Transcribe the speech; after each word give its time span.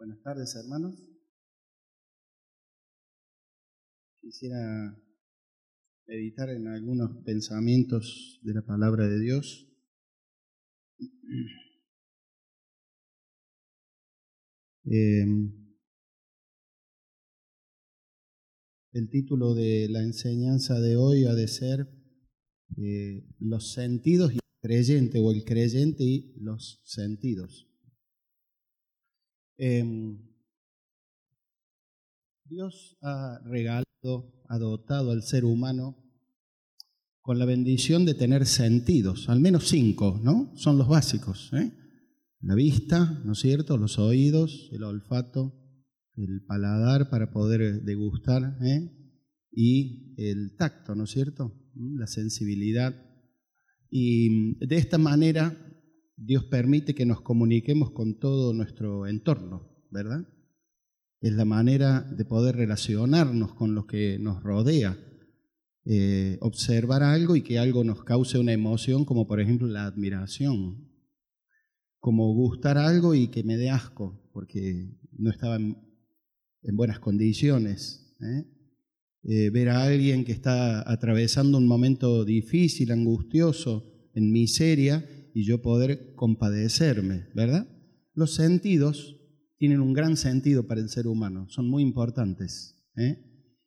Buenas 0.00 0.20
tardes, 0.22 0.56
hermanos. 0.56 0.96
Quisiera 4.22 4.98
meditar 6.06 6.48
en 6.48 6.68
algunos 6.68 7.22
pensamientos 7.22 8.40
de 8.42 8.54
la 8.54 8.62
palabra 8.62 9.06
de 9.06 9.20
Dios. 9.20 9.68
Eh, 14.86 15.26
el 18.92 19.10
título 19.10 19.54
de 19.54 19.88
la 19.90 20.02
enseñanza 20.02 20.80
de 20.80 20.96
hoy 20.96 21.26
ha 21.26 21.34
de 21.34 21.46
ser 21.46 21.86
eh, 22.78 23.28
Los 23.38 23.74
sentidos 23.74 24.32
y 24.32 24.36
el 24.36 24.40
creyente, 24.62 25.20
o 25.20 25.30
el 25.30 25.44
creyente 25.44 26.04
y 26.04 26.32
los 26.38 26.80
sentidos. 26.84 27.69
Em, 29.62 30.18
Dios 32.46 32.96
ha 33.02 33.40
regalado, 33.44 34.32
ha 34.48 34.58
dotado 34.58 35.10
al 35.10 35.22
ser 35.22 35.44
humano 35.44 35.98
con 37.20 37.38
la 37.38 37.44
bendición 37.44 38.06
de 38.06 38.14
tener 38.14 38.46
sentidos, 38.46 39.28
al 39.28 39.40
menos 39.40 39.68
cinco, 39.68 40.18
¿no? 40.24 40.50
Son 40.56 40.78
los 40.78 40.88
básicos. 40.88 41.52
¿eh? 41.52 41.72
La 42.40 42.54
vista, 42.54 43.20
¿no 43.26 43.32
es 43.32 43.40
cierto? 43.40 43.76
Los 43.76 43.98
oídos, 43.98 44.70
el 44.72 44.82
olfato, 44.82 45.54
el 46.16 46.42
paladar 46.46 47.10
para 47.10 47.30
poder 47.30 47.82
degustar, 47.82 48.56
¿eh? 48.62 48.90
y 49.52 50.14
el 50.16 50.56
tacto, 50.56 50.94
¿no 50.94 51.04
es 51.04 51.10
cierto? 51.10 51.54
La 51.74 52.06
sensibilidad. 52.06 52.94
Y 53.90 54.56
de 54.66 54.76
esta 54.76 54.96
manera 54.96 55.69
Dios 56.22 56.44
permite 56.44 56.94
que 56.94 57.06
nos 57.06 57.22
comuniquemos 57.22 57.92
con 57.92 58.18
todo 58.18 58.52
nuestro 58.52 59.06
entorno, 59.06 59.86
¿verdad? 59.90 60.28
Es 61.22 61.32
la 61.32 61.46
manera 61.46 62.02
de 62.02 62.26
poder 62.26 62.56
relacionarnos 62.56 63.54
con 63.54 63.74
lo 63.74 63.86
que 63.86 64.18
nos 64.18 64.42
rodea, 64.42 64.98
eh, 65.86 66.36
observar 66.42 67.02
algo 67.02 67.36
y 67.36 67.42
que 67.42 67.58
algo 67.58 67.84
nos 67.84 68.04
cause 68.04 68.38
una 68.38 68.52
emoción, 68.52 69.06
como 69.06 69.26
por 69.26 69.40
ejemplo 69.40 69.66
la 69.66 69.86
admiración, 69.86 70.90
como 72.00 72.34
gustar 72.34 72.76
algo 72.76 73.14
y 73.14 73.28
que 73.28 73.42
me 73.42 73.56
dé 73.56 73.70
asco, 73.70 74.28
porque 74.34 74.90
no 75.12 75.30
estaba 75.30 75.56
en, 75.56 75.76
buenas 76.72 76.98
condiciones. 76.98 78.14
¿eh? 78.20 78.44
Eh, 79.22 79.50
ver 79.50 79.70
a 79.70 79.84
alguien 79.84 80.24
que 80.26 80.32
está 80.32 80.90
atravesando 80.90 81.56
un 81.56 81.66
momento 81.66 82.26
difícil, 82.26 82.92
angustioso, 82.92 84.10
en 84.12 84.32
miseria, 84.32 85.06
y 85.34 85.44
yo 85.44 85.62
poder 85.62 86.14
compadecerme, 86.14 87.26
¿verdad? 87.34 87.68
Los 88.14 88.34
sentidos 88.34 89.16
tienen 89.58 89.80
un 89.80 89.92
gran 89.92 90.16
sentido 90.16 90.66
para 90.66 90.80
el 90.80 90.88
ser 90.88 91.06
humano, 91.06 91.46
son 91.50 91.68
muy 91.68 91.82
importantes. 91.82 92.82
¿eh? 92.96 93.18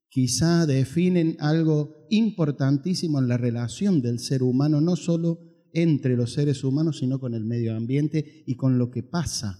Quizá 0.09 0.65
definen 0.65 1.37
algo 1.39 2.07
importantísimo 2.09 3.19
en 3.19 3.27
la 3.27 3.37
relación 3.37 4.01
del 4.01 4.19
ser 4.19 4.43
humano, 4.43 4.81
no 4.81 4.95
solo 4.95 5.39
entre 5.71 6.15
los 6.15 6.33
seres 6.33 6.63
humanos, 6.63 6.99
sino 6.99 7.19
con 7.19 7.33
el 7.33 7.45
medio 7.45 7.75
ambiente 7.75 8.43
y 8.45 8.55
con 8.55 8.77
lo 8.77 8.91
que 8.91 9.03
pasa, 9.03 9.59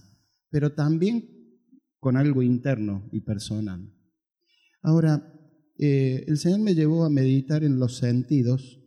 pero 0.50 0.74
también 0.74 1.28
con 1.98 2.16
algo 2.16 2.42
interno 2.42 3.08
y 3.12 3.20
personal. 3.20 3.92
Ahora, 4.82 5.32
eh, 5.78 6.24
el 6.28 6.36
Señor 6.36 6.60
me 6.60 6.74
llevó 6.74 7.04
a 7.04 7.10
meditar 7.10 7.64
en 7.64 7.78
los 7.78 7.96
sentidos 7.96 8.83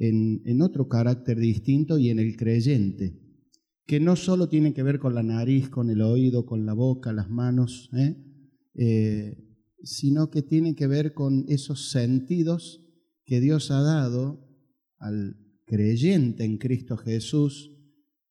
en, 0.00 0.62
otro 0.62 0.88
carácter 0.88 1.38
distinto 1.38 1.98
y 1.98 2.08
en 2.08 2.18
el 2.18 2.36
creyente, 2.36 3.20
que 3.86 4.00
no 4.00 4.16
solo 4.16 4.48
tiene 4.48 4.72
que 4.72 4.82
ver 4.82 4.98
con 4.98 5.14
la 5.14 5.22
nariz, 5.22 5.68
con 5.68 5.90
el 5.90 6.00
oído, 6.00 6.46
con 6.46 6.64
la 6.64 6.72
boca, 6.72 7.12
las 7.12 7.28
manos, 7.28 7.90
¿eh? 7.94 8.16
Eh, 8.74 9.36
sino 9.82 10.30
que 10.30 10.42
tiene 10.42 10.74
que 10.74 10.86
ver 10.86 11.12
con 11.12 11.44
esos 11.48 11.90
sentidos 11.90 12.82
que 13.24 13.40
Dios 13.40 13.70
ha 13.70 13.82
dado 13.82 14.46
al 14.98 15.36
creyente 15.66 16.44
en 16.44 16.58
Cristo 16.58 16.96
Jesús 16.96 17.76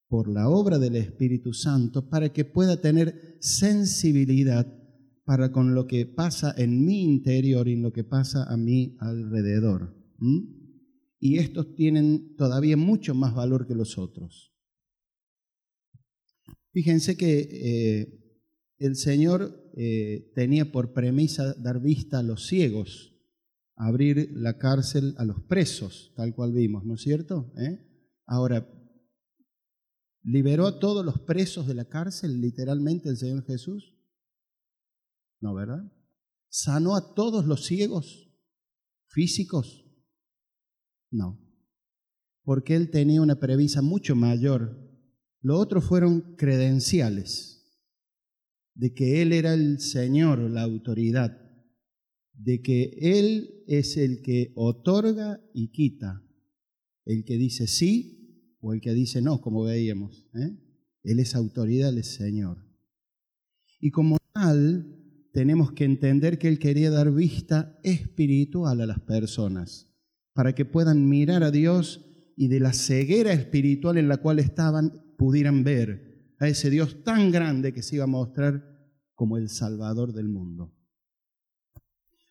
por 0.08 0.28
la 0.28 0.48
obra 0.48 0.78
del 0.78 0.96
Espíritu 0.96 1.52
Santo 1.52 2.08
para 2.08 2.32
que 2.32 2.44
pueda 2.44 2.80
tener 2.80 3.36
sensibilidad 3.40 4.66
para 5.24 5.52
con 5.52 5.74
lo 5.74 5.86
que 5.86 6.06
pasa 6.06 6.54
en 6.56 6.84
mi 6.84 7.02
interior 7.02 7.68
y 7.68 7.74
en 7.74 7.82
lo 7.82 7.92
que 7.92 8.04
pasa 8.04 8.44
a 8.44 8.56
mi 8.56 8.96
alrededor 8.98 9.94
y 11.20 11.38
estos 11.38 11.74
tienen 11.74 12.34
todavía 12.36 12.78
mucho 12.78 13.14
más 13.14 13.34
valor 13.34 13.66
que 13.66 13.74
los 13.74 13.98
otros. 13.98 14.56
Fíjense 16.72 17.16
que 17.16 17.40
eh, 17.40 18.20
el 18.78 18.96
Señor 18.96 19.70
eh, 19.76 20.32
tenía 20.34 20.72
por 20.72 20.94
premisa 20.94 21.54
dar 21.54 21.80
vista 21.80 22.20
a 22.20 22.22
los 22.22 22.46
ciegos, 22.46 23.14
abrir 23.76 24.30
la 24.32 24.56
cárcel 24.56 25.14
a 25.18 25.24
los 25.24 25.42
presos, 25.42 26.12
tal 26.16 26.34
cual 26.34 26.52
vimos, 26.52 26.84
¿no 26.86 26.94
es 26.94 27.02
cierto? 27.02 27.52
¿Eh? 27.58 27.86
Ahora, 28.26 28.66
¿liberó 30.22 30.66
a 30.66 30.78
todos 30.78 31.04
los 31.04 31.20
presos 31.20 31.66
de 31.66 31.74
la 31.74 31.86
cárcel 31.88 32.40
literalmente 32.40 33.10
el 33.10 33.18
Señor 33.18 33.44
Jesús? 33.44 33.94
No, 35.40 35.54
¿verdad? 35.54 35.92
¿Sanó 36.48 36.96
a 36.96 37.14
todos 37.14 37.44
los 37.44 37.66
ciegos 37.66 38.32
físicos? 39.08 39.89
No, 41.10 41.38
porque 42.44 42.74
él 42.74 42.90
tenía 42.90 43.22
una 43.22 43.38
previsa 43.38 43.82
mucho 43.82 44.16
mayor. 44.16 44.76
Lo 45.40 45.58
otro 45.58 45.80
fueron 45.80 46.36
credenciales 46.36 47.64
de 48.74 48.94
que 48.94 49.22
él 49.22 49.32
era 49.32 49.54
el 49.54 49.80
Señor, 49.80 50.38
la 50.50 50.62
autoridad, 50.62 51.38
de 52.32 52.62
que 52.62 52.96
él 53.00 53.62
es 53.66 53.96
el 53.96 54.22
que 54.22 54.52
otorga 54.56 55.40
y 55.54 55.70
quita, 55.70 56.22
el 57.04 57.24
que 57.24 57.36
dice 57.36 57.66
sí 57.66 58.56
o 58.60 58.72
el 58.72 58.80
que 58.80 58.94
dice 58.94 59.22
no, 59.22 59.40
como 59.40 59.64
veíamos. 59.64 60.26
¿eh? 60.34 60.56
Él 61.02 61.20
es 61.20 61.34
autoridad, 61.34 61.90
él 61.90 61.98
es 61.98 62.14
Señor. 62.14 62.58
Y 63.80 63.90
como 63.90 64.18
tal, 64.32 64.96
tenemos 65.32 65.72
que 65.72 65.84
entender 65.84 66.38
que 66.38 66.48
él 66.48 66.58
quería 66.58 66.90
dar 66.90 67.12
vista 67.12 67.78
espiritual 67.82 68.80
a 68.80 68.86
las 68.86 69.00
personas 69.00 69.89
para 70.32 70.54
que 70.54 70.64
puedan 70.64 71.08
mirar 71.08 71.42
a 71.42 71.50
Dios 71.50 72.06
y 72.36 72.48
de 72.48 72.60
la 72.60 72.72
ceguera 72.72 73.32
espiritual 73.32 73.98
en 73.98 74.08
la 74.08 74.18
cual 74.18 74.38
estaban 74.38 75.02
pudieran 75.18 75.64
ver 75.64 76.34
a 76.38 76.48
ese 76.48 76.70
Dios 76.70 77.04
tan 77.04 77.30
grande 77.30 77.74
que 77.74 77.82
se 77.82 77.96
iba 77.96 78.04
a 78.04 78.08
mostrar 78.08 78.64
como 79.14 79.36
el 79.36 79.50
Salvador 79.50 80.14
del 80.14 80.28
mundo. 80.28 80.74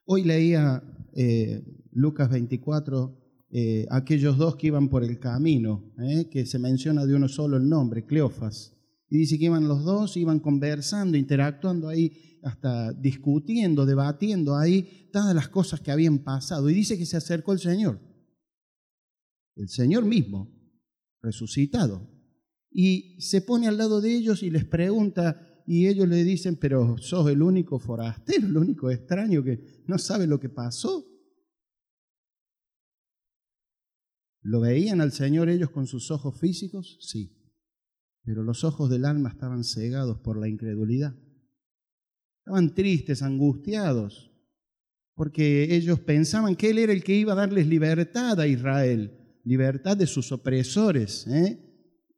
Hoy 0.06 0.24
leía 0.24 0.82
eh, 1.14 1.64
Lucas 1.92 2.32
24, 2.32 3.16
eh, 3.52 3.86
aquellos 3.92 4.38
dos 4.38 4.56
que 4.56 4.68
iban 4.68 4.90
por 4.90 5.04
el 5.04 5.20
camino, 5.20 5.94
eh, 6.00 6.28
que 6.32 6.48
se 6.48 6.58
menciona 6.58 7.06
de 7.06 7.14
uno 7.14 7.28
solo 7.28 7.58
el 7.58 7.70
nombre, 7.70 8.08
Cleofas. 8.08 8.76
Y 9.08 9.20
dice 9.20 9.38
que 9.38 9.46
iban 9.46 9.68
los 9.68 9.84
dos, 9.84 10.18
iban 10.18 10.40
conversando, 10.40 11.16
interactuando 11.16 11.88
ahí 11.88 12.12
hasta 12.44 12.94
discutiendo, 12.94 13.86
debatiendo 13.86 14.56
ahí 14.56 15.10
todas 15.12 15.34
las 15.36 15.50
cosas 15.50 15.82
que 15.82 15.92
habían 15.92 16.20
pasado. 16.20 16.70
Y 16.70 16.74
dice 16.74 16.98
que 16.98 17.06
se 17.06 17.18
acercó 17.18 17.54
el 17.54 17.60
Señor, 17.60 18.00
el 19.56 19.70
Señor 19.70 20.06
mismo, 20.06 20.52
resucitado. 21.22 22.10
Y 22.72 23.20
se 23.22 23.42
pone 23.42 23.68
al 23.68 23.78
lado 23.78 24.02
de 24.02 24.14
ellos 24.14 24.44
y 24.44 24.50
les 24.50 24.66
pregunta, 24.66 25.64
y 25.66 25.88
ellos 25.88 26.08
le 26.08 26.24
dicen, 26.24 26.56
pero 26.56 26.98
sos 26.98 27.30
el 27.30 27.42
único 27.42 27.80
forastero, 27.80 28.48
el 28.48 28.58
único 28.58 28.90
extraño 28.90 29.44
que 29.44 29.84
no 29.88 29.98
sabe 29.98 30.28
lo 30.28 30.40
que 30.40 30.50
pasó. 30.50 31.06
¿Lo 34.42 34.62
veían 34.62 35.02
al 35.02 35.12
Señor 35.12 35.50
ellos 35.50 35.70
con 35.70 35.86
sus 35.86 36.12
ojos 36.12 36.40
físicos? 36.40 36.98
Sí, 37.02 37.36
pero 38.24 38.44
los 38.44 38.64
ojos 38.64 38.90
del 38.90 39.06
alma 39.06 39.30
estaban 39.30 39.64
cegados 39.64 40.20
por 40.20 40.40
la 40.40 40.48
incredulidad. 40.48 41.16
Estaban 42.50 42.74
tristes, 42.74 43.22
angustiados, 43.22 44.32
porque 45.14 45.76
ellos 45.76 46.00
pensaban 46.00 46.56
que 46.56 46.72
Él 46.72 46.80
era 46.80 46.92
el 46.92 47.04
que 47.04 47.16
iba 47.16 47.34
a 47.34 47.36
darles 47.36 47.68
libertad 47.68 48.40
a 48.40 48.48
Israel, 48.48 49.38
libertad 49.44 49.96
de 49.96 50.08
sus 50.08 50.32
opresores, 50.32 51.28
¿eh? 51.28 51.60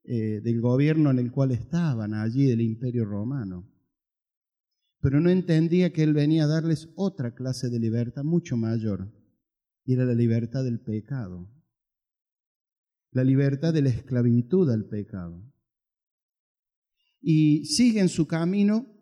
Eh, 0.06 0.40
del 0.42 0.62
gobierno 0.62 1.12
en 1.12 1.20
el 1.20 1.34
cual 1.34 1.52
estaban, 1.52 2.14
allí 2.14 2.46
del 2.46 2.62
imperio 2.62 3.04
romano. 3.04 3.70
Pero 5.02 5.20
no 5.20 5.30
entendía 5.30 5.92
que 5.92 6.04
Él 6.04 6.14
venía 6.14 6.46
a 6.46 6.48
darles 6.48 6.88
otra 6.96 7.36
clase 7.36 7.70
de 7.70 7.82
libertad 7.82 8.24
mucho 8.24 8.56
mayor, 8.56 9.12
y 9.84 9.96
era 9.96 10.06
la 10.06 10.14
libertad 10.14 10.64
del 10.64 10.80
pecado, 10.80 11.52
la 13.12 13.26
libertad 13.26 13.74
de 13.74 13.82
la 13.82 13.90
esclavitud 13.90 14.70
al 14.70 14.86
pecado. 14.86 15.44
Y 17.20 17.66
siguen 17.66 18.08
su 18.08 18.28
camino 18.28 19.01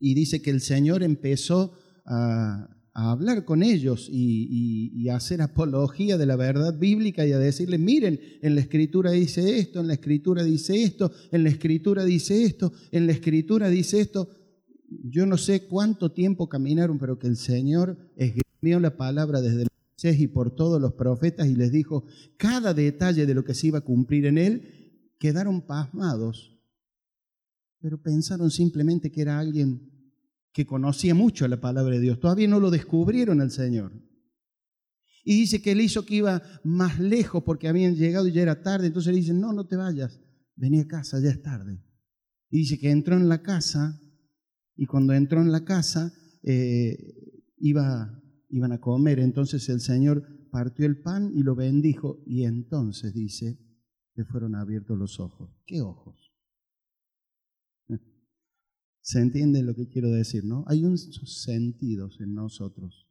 y 0.00 0.14
dice 0.14 0.42
que 0.42 0.50
el 0.50 0.60
Señor 0.60 1.02
empezó 1.02 1.72
a, 2.04 2.74
hablar 2.92 3.44
con 3.44 3.62
ellos 3.62 4.08
y, 4.10 5.08
a 5.08 5.16
hacer 5.16 5.40
apología 5.40 6.18
de 6.18 6.26
la 6.26 6.34
verdad 6.34 6.76
bíblica 6.76 7.24
y 7.24 7.32
a 7.32 7.38
decirles, 7.38 7.78
miren, 7.78 8.18
en 8.42 8.56
la 8.56 8.60
escritura 8.60 9.12
dice 9.12 9.58
esto, 9.58 9.80
en 9.80 9.86
la 9.86 9.94
escritura 9.94 10.42
dice 10.42 10.82
esto, 10.82 11.12
en 11.30 11.44
la 11.44 11.50
escritura 11.50 12.04
dice 12.04 12.42
esto, 12.42 12.72
en 12.90 13.06
la 13.06 13.12
escritura 13.12 13.68
dice 13.68 14.00
esto. 14.00 14.28
yo 14.88 15.26
no 15.26 15.36
sé 15.36 15.66
cuánto 15.66 16.10
tiempo 16.10 16.48
caminaron, 16.48 16.98
pero 16.98 17.18
que 17.20 17.28
el 17.28 17.36
Señor 17.36 17.96
esgrimió 18.16 18.80
la 18.80 18.96
palabra 18.96 19.40
desde 19.40 19.68
Moisés 19.68 20.20
y 20.20 20.26
por 20.26 20.54
todos 20.56 20.80
los 20.80 20.94
profetas 20.94 21.46
y 21.46 21.54
les 21.54 21.70
dijo 21.70 22.04
cada 22.36 22.74
detalle 22.74 23.26
de 23.26 23.34
lo 23.34 23.44
que 23.44 23.54
se 23.54 23.68
iba 23.68 23.78
a 23.78 23.82
cumplir 23.82 24.26
en 24.26 24.38
él, 24.38 24.78
quedaron 25.18 25.62
pasmados, 25.62 26.58
pero 27.80 28.00
pensaron 28.02 28.50
simplemente 28.50 29.10
que 29.10 29.22
era 29.22 29.38
alguien 29.38 29.87
que 30.58 30.66
conocía 30.66 31.14
mucho 31.14 31.46
la 31.46 31.60
palabra 31.60 31.94
de 31.94 32.00
Dios. 32.00 32.18
Todavía 32.18 32.48
no 32.48 32.58
lo 32.58 32.72
descubrieron 32.72 33.40
al 33.40 33.52
Señor. 33.52 33.92
Y 35.22 35.36
dice 35.36 35.62
que 35.62 35.70
él 35.70 35.80
hizo 35.80 36.04
que 36.04 36.16
iba 36.16 36.42
más 36.64 36.98
lejos 36.98 37.44
porque 37.44 37.68
habían 37.68 37.94
llegado 37.94 38.26
y 38.26 38.32
ya 38.32 38.42
era 38.42 38.60
tarde. 38.60 38.88
Entonces 38.88 39.12
le 39.12 39.20
dicen, 39.20 39.40
no, 39.40 39.52
no 39.52 39.68
te 39.68 39.76
vayas, 39.76 40.18
vení 40.56 40.80
a 40.80 40.88
casa, 40.88 41.20
ya 41.20 41.30
es 41.30 41.40
tarde. 41.42 41.80
Y 42.50 42.58
dice 42.58 42.76
que 42.76 42.90
entró 42.90 43.14
en 43.14 43.28
la 43.28 43.40
casa 43.40 44.00
y 44.74 44.86
cuando 44.86 45.12
entró 45.12 45.40
en 45.40 45.52
la 45.52 45.64
casa 45.64 46.12
eh, 46.42 46.96
iba, 47.58 48.20
iban 48.48 48.72
a 48.72 48.80
comer. 48.80 49.20
Entonces 49.20 49.68
el 49.68 49.80
Señor 49.80 50.26
partió 50.50 50.86
el 50.86 51.00
pan 51.00 51.30
y 51.36 51.44
lo 51.44 51.54
bendijo 51.54 52.20
y 52.26 52.42
entonces 52.42 53.14
dice, 53.14 53.60
le 54.16 54.24
fueron 54.24 54.56
abiertos 54.56 54.98
los 54.98 55.20
ojos. 55.20 55.56
¿Qué 55.64 55.82
ojos? 55.82 56.27
¿Se 59.08 59.20
entiende 59.20 59.62
lo 59.62 59.74
que 59.74 59.88
quiero 59.88 60.10
decir, 60.10 60.44
no? 60.44 60.64
Hay 60.66 60.84
unos 60.84 61.08
sentidos 61.42 62.20
en 62.20 62.34
nosotros 62.34 63.08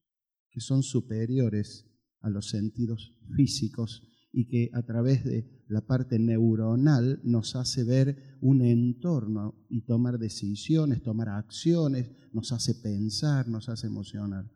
que 0.51 0.59
son 0.61 0.83
superiores 0.83 1.89
a 2.19 2.29
los 2.29 2.49
sentidos 2.49 3.17
físicos 3.35 4.03
y 4.31 4.47
que 4.47 4.69
a 4.73 4.83
través 4.83 5.23
de 5.23 5.65
la 5.67 5.87
parte 5.87 6.19
neuronal 6.19 7.19
nos 7.23 7.55
hace 7.55 7.83
ver 7.83 8.37
un 8.41 8.61
entorno 8.61 9.65
y 9.71 9.85
tomar 9.85 10.19
decisiones, 10.19 11.01
tomar 11.01 11.29
acciones, 11.29 12.11
nos 12.31 12.51
hace 12.51 12.75
pensar, 12.75 13.47
nos 13.47 13.67
hace 13.67 13.87
emocionar. 13.87 14.53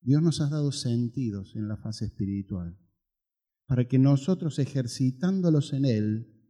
Dios 0.00 0.22
nos 0.22 0.40
ha 0.40 0.48
dado 0.48 0.70
sentidos 0.70 1.56
en 1.56 1.66
la 1.66 1.76
fase 1.76 2.04
espiritual 2.04 2.78
para 3.66 3.88
que 3.88 3.98
nosotros 3.98 4.60
ejercitándolos 4.60 5.72
en 5.72 5.86
Él 5.86 6.40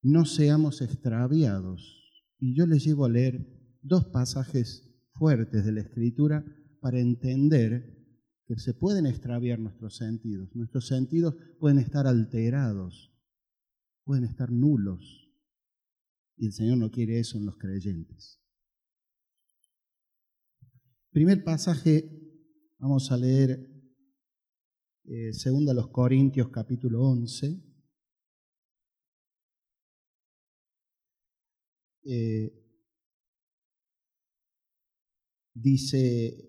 no 0.00 0.24
seamos 0.24 0.80
extraviados. 0.80 1.97
Y 2.38 2.54
yo 2.54 2.66
les 2.66 2.84
llevo 2.84 3.04
a 3.04 3.08
leer 3.08 3.78
dos 3.82 4.06
pasajes 4.06 4.88
fuertes 5.12 5.64
de 5.64 5.72
la 5.72 5.80
Escritura 5.80 6.44
para 6.80 7.00
entender 7.00 7.96
que 8.46 8.58
se 8.58 8.72
pueden 8.74 9.06
extraviar 9.06 9.58
nuestros 9.58 9.96
sentidos. 9.96 10.54
Nuestros 10.54 10.86
sentidos 10.86 11.34
pueden 11.58 11.78
estar 11.78 12.06
alterados, 12.06 13.12
pueden 14.04 14.24
estar 14.24 14.50
nulos. 14.50 15.28
Y 16.36 16.46
el 16.46 16.52
Señor 16.52 16.78
no 16.78 16.90
quiere 16.90 17.18
eso 17.18 17.36
en 17.36 17.46
los 17.46 17.56
creyentes. 17.58 18.40
Primer 21.10 21.42
pasaje, 21.42 22.08
vamos 22.78 23.10
a 23.10 23.16
leer 23.16 23.68
eh, 25.04 25.32
segundo 25.32 25.72
a 25.72 25.74
los 25.74 25.88
Corintios 25.88 26.48
capítulo 26.50 27.02
11. 27.02 27.67
Eh, 32.10 32.50
dice 35.52 36.48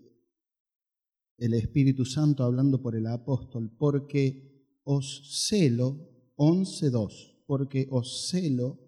el 1.36 1.52
Espíritu 1.52 2.06
Santo 2.06 2.44
hablando 2.44 2.80
por 2.80 2.96
el 2.96 3.06
apóstol, 3.06 3.70
porque 3.76 4.78
os 4.84 5.46
celo, 5.48 6.32
11.2, 6.36 7.44
porque 7.46 7.86
os 7.90 8.30
celo 8.30 8.78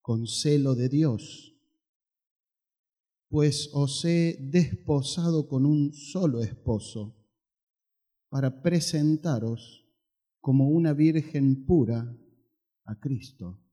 con 0.00 0.28
celo 0.28 0.76
de 0.76 0.88
Dios, 0.88 1.56
pues 3.28 3.70
os 3.72 4.04
he 4.04 4.38
desposado 4.40 5.48
con 5.48 5.66
un 5.66 5.92
solo 5.92 6.40
esposo, 6.40 7.16
para 8.28 8.62
presentaros 8.62 9.84
como 10.40 10.68
una 10.68 10.92
virgen 10.92 11.66
pura 11.66 12.16
a 12.84 13.00
Cristo. 13.00 13.65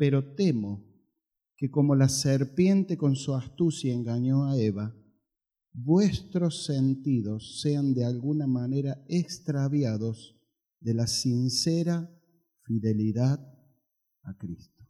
Pero 0.00 0.34
temo 0.34 0.82
que 1.58 1.70
como 1.70 1.94
la 1.94 2.08
serpiente 2.08 2.96
con 2.96 3.16
su 3.16 3.34
astucia 3.34 3.92
engañó 3.92 4.46
a 4.46 4.58
Eva, 4.58 4.96
vuestros 5.74 6.64
sentidos 6.64 7.60
sean 7.60 7.92
de 7.92 8.06
alguna 8.06 8.46
manera 8.46 9.04
extraviados 9.10 10.40
de 10.80 10.94
la 10.94 11.06
sincera 11.06 12.10
fidelidad 12.62 13.46
a 14.22 14.38
Cristo. 14.38 14.82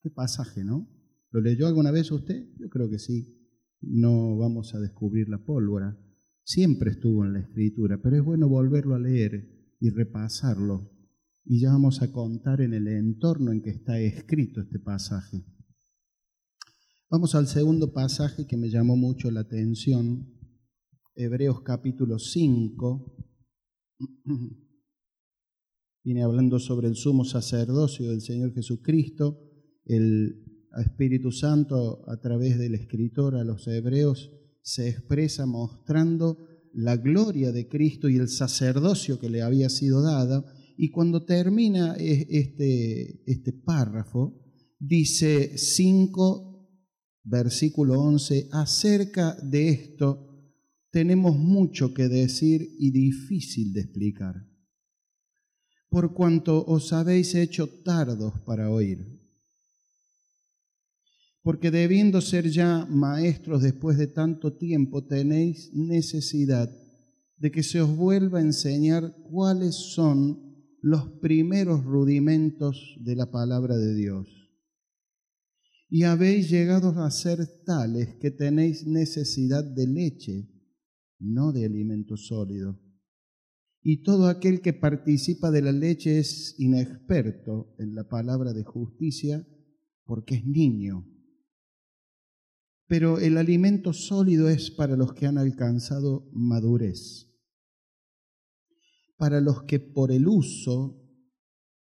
Qué 0.00 0.08
pasaje, 0.08 0.64
¿no? 0.64 0.88
¿Lo 1.30 1.42
leyó 1.42 1.66
alguna 1.66 1.90
vez 1.90 2.10
usted? 2.10 2.48
Yo 2.58 2.70
creo 2.70 2.88
que 2.88 2.98
sí. 2.98 3.38
No 3.82 4.38
vamos 4.38 4.74
a 4.74 4.80
descubrir 4.80 5.28
la 5.28 5.44
pólvora. 5.44 6.02
Siempre 6.42 6.92
estuvo 6.92 7.22
en 7.26 7.34
la 7.34 7.40
escritura, 7.40 8.00
pero 8.02 8.16
es 8.16 8.24
bueno 8.24 8.48
volverlo 8.48 8.94
a 8.94 8.98
leer 8.98 9.76
y 9.78 9.90
repasarlo. 9.90 10.90
Y 11.44 11.60
ya 11.60 11.70
vamos 11.70 12.02
a 12.02 12.12
contar 12.12 12.60
en 12.60 12.72
el 12.74 12.86
entorno 12.88 13.52
en 13.52 13.62
que 13.62 13.70
está 13.70 13.98
escrito 14.00 14.60
este 14.60 14.78
pasaje. 14.78 15.44
Vamos 17.10 17.34
al 17.34 17.46
segundo 17.46 17.92
pasaje 17.92 18.46
que 18.46 18.56
me 18.56 18.70
llamó 18.70 18.96
mucho 18.96 19.30
la 19.30 19.40
atención, 19.40 20.28
Hebreos 21.14 21.62
capítulo 21.62 22.18
5. 22.18 23.16
Viene 26.04 26.22
hablando 26.22 26.58
sobre 26.58 26.88
el 26.88 26.96
sumo 26.96 27.24
sacerdocio 27.24 28.10
del 28.10 28.20
Señor 28.20 28.52
Jesucristo, 28.54 29.38
el 29.84 30.44
Espíritu 30.84 31.32
Santo 31.32 32.08
a 32.08 32.18
través 32.20 32.58
del 32.58 32.74
escritor 32.74 33.36
a 33.36 33.44
los 33.44 33.66
hebreos 33.68 34.30
se 34.62 34.88
expresa 34.88 35.44
mostrando 35.44 36.38
la 36.72 36.96
gloria 36.96 37.52
de 37.52 37.68
Cristo 37.68 38.08
y 38.08 38.16
el 38.16 38.28
sacerdocio 38.28 39.18
que 39.18 39.28
le 39.28 39.42
había 39.42 39.68
sido 39.68 40.02
dado. 40.02 40.46
Y 40.76 40.90
cuando 40.90 41.24
termina 41.24 41.96
e-, 41.96 42.26
este, 42.30 43.22
este 43.30 43.52
párrafo, 43.52 44.40
dice 44.78 45.56
5 45.56 46.52
versículo 47.24 48.00
11, 48.00 48.48
acerca 48.52 49.36
de 49.42 49.70
esto 49.70 50.28
tenemos 50.90 51.36
mucho 51.36 51.94
que 51.94 52.08
decir 52.08 52.68
y 52.78 52.90
difícil 52.90 53.72
de 53.72 53.80
explicar, 53.80 54.34
por 55.88 56.14
cuanto 56.14 56.64
os 56.64 56.92
habéis 56.92 57.34
hecho 57.34 57.68
tardos 57.82 58.34
para 58.44 58.70
oír. 58.70 59.20
Porque 61.42 61.70
debiendo 61.70 62.20
ser 62.20 62.50
ya 62.50 62.86
maestros 62.88 63.62
después 63.62 63.98
de 63.98 64.06
tanto 64.06 64.56
tiempo, 64.56 65.04
tenéis 65.04 65.70
necesidad 65.74 66.70
de 67.36 67.50
que 67.50 67.64
se 67.64 67.80
os 67.80 67.96
vuelva 67.96 68.38
a 68.38 68.42
enseñar 68.42 69.16
cuáles 69.28 69.74
son 69.74 70.51
los 70.82 71.08
primeros 71.20 71.84
rudimentos 71.84 72.96
de 73.00 73.16
la 73.16 73.30
palabra 73.30 73.78
de 73.78 73.94
Dios 73.94 74.42
y 75.88 76.04
habéis 76.04 76.48
llegado 76.50 76.88
a 77.02 77.10
ser 77.10 77.46
tales 77.64 78.16
que 78.16 78.30
tenéis 78.30 78.86
necesidad 78.86 79.62
de 79.62 79.86
leche, 79.86 80.48
no 81.18 81.52
de 81.52 81.66
alimento 81.66 82.16
sólido. 82.16 82.80
Y 83.82 84.02
todo 84.02 84.28
aquel 84.28 84.62
que 84.62 84.72
participa 84.72 85.50
de 85.50 85.60
la 85.60 85.70
leche 85.70 86.18
es 86.18 86.54
inexperto 86.58 87.74
en 87.78 87.94
la 87.94 88.08
palabra 88.08 88.54
de 88.54 88.64
justicia 88.64 89.46
porque 90.04 90.36
es 90.36 90.46
niño. 90.46 91.06
Pero 92.88 93.18
el 93.18 93.36
alimento 93.36 93.92
sólido 93.92 94.48
es 94.48 94.70
para 94.70 94.96
los 94.96 95.12
que 95.12 95.26
han 95.26 95.36
alcanzado 95.36 96.30
madurez, 96.32 97.31
para 99.16 99.40
los 99.40 99.62
que 99.64 99.80
por 99.80 100.12
el 100.12 100.26
uso 100.26 100.98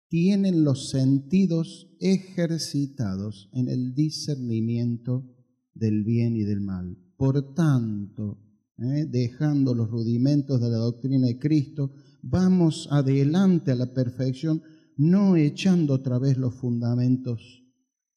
tienen 0.09 0.65
los 0.65 0.91
sentidos 0.91 1.89
ejercitados 2.01 3.49
en 3.53 3.69
el 3.69 3.95
discernimiento 3.95 5.25
del 5.73 6.03
bien 6.03 6.35
y 6.37 6.43
del 6.43 6.61
mal. 6.61 6.99
Por 7.17 7.55
tanto, 7.55 8.43
¿eh? 8.79 9.07
dejando 9.09 9.75
los 9.75 9.89
rudimentos 9.89 10.61
de 10.61 10.69
la 10.69 10.79
doctrina 10.79 11.29
de 11.29 11.39
Cristo, 11.39 11.93
vamos 12.23 12.89
adelante 12.91 13.71
a 13.71 13.77
la 13.77 13.93
perfección, 13.93 14.63
no 14.97 15.37
echando 15.37 15.95
otra 15.95 16.19
vez 16.19 16.37
los 16.37 16.55
fundamentos 16.55 17.65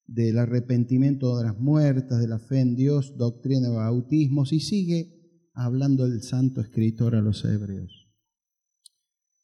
del 0.08 0.38
arrepentimiento 0.38 1.38
de 1.38 1.46
las 1.46 1.60
muertas, 1.60 2.20
de 2.20 2.28
la 2.28 2.40
fe 2.40 2.60
en 2.60 2.76
Dios, 2.76 3.16
doctrina 3.18 3.70
de 3.70 3.76
bautismos, 3.76 4.52
y 4.52 4.60
sigue 4.60 5.50
hablando 5.54 6.06
el 6.06 6.22
santo 6.22 6.62
escritor 6.62 7.16
a 7.16 7.22
los 7.22 7.46
hebreos. 7.46 8.03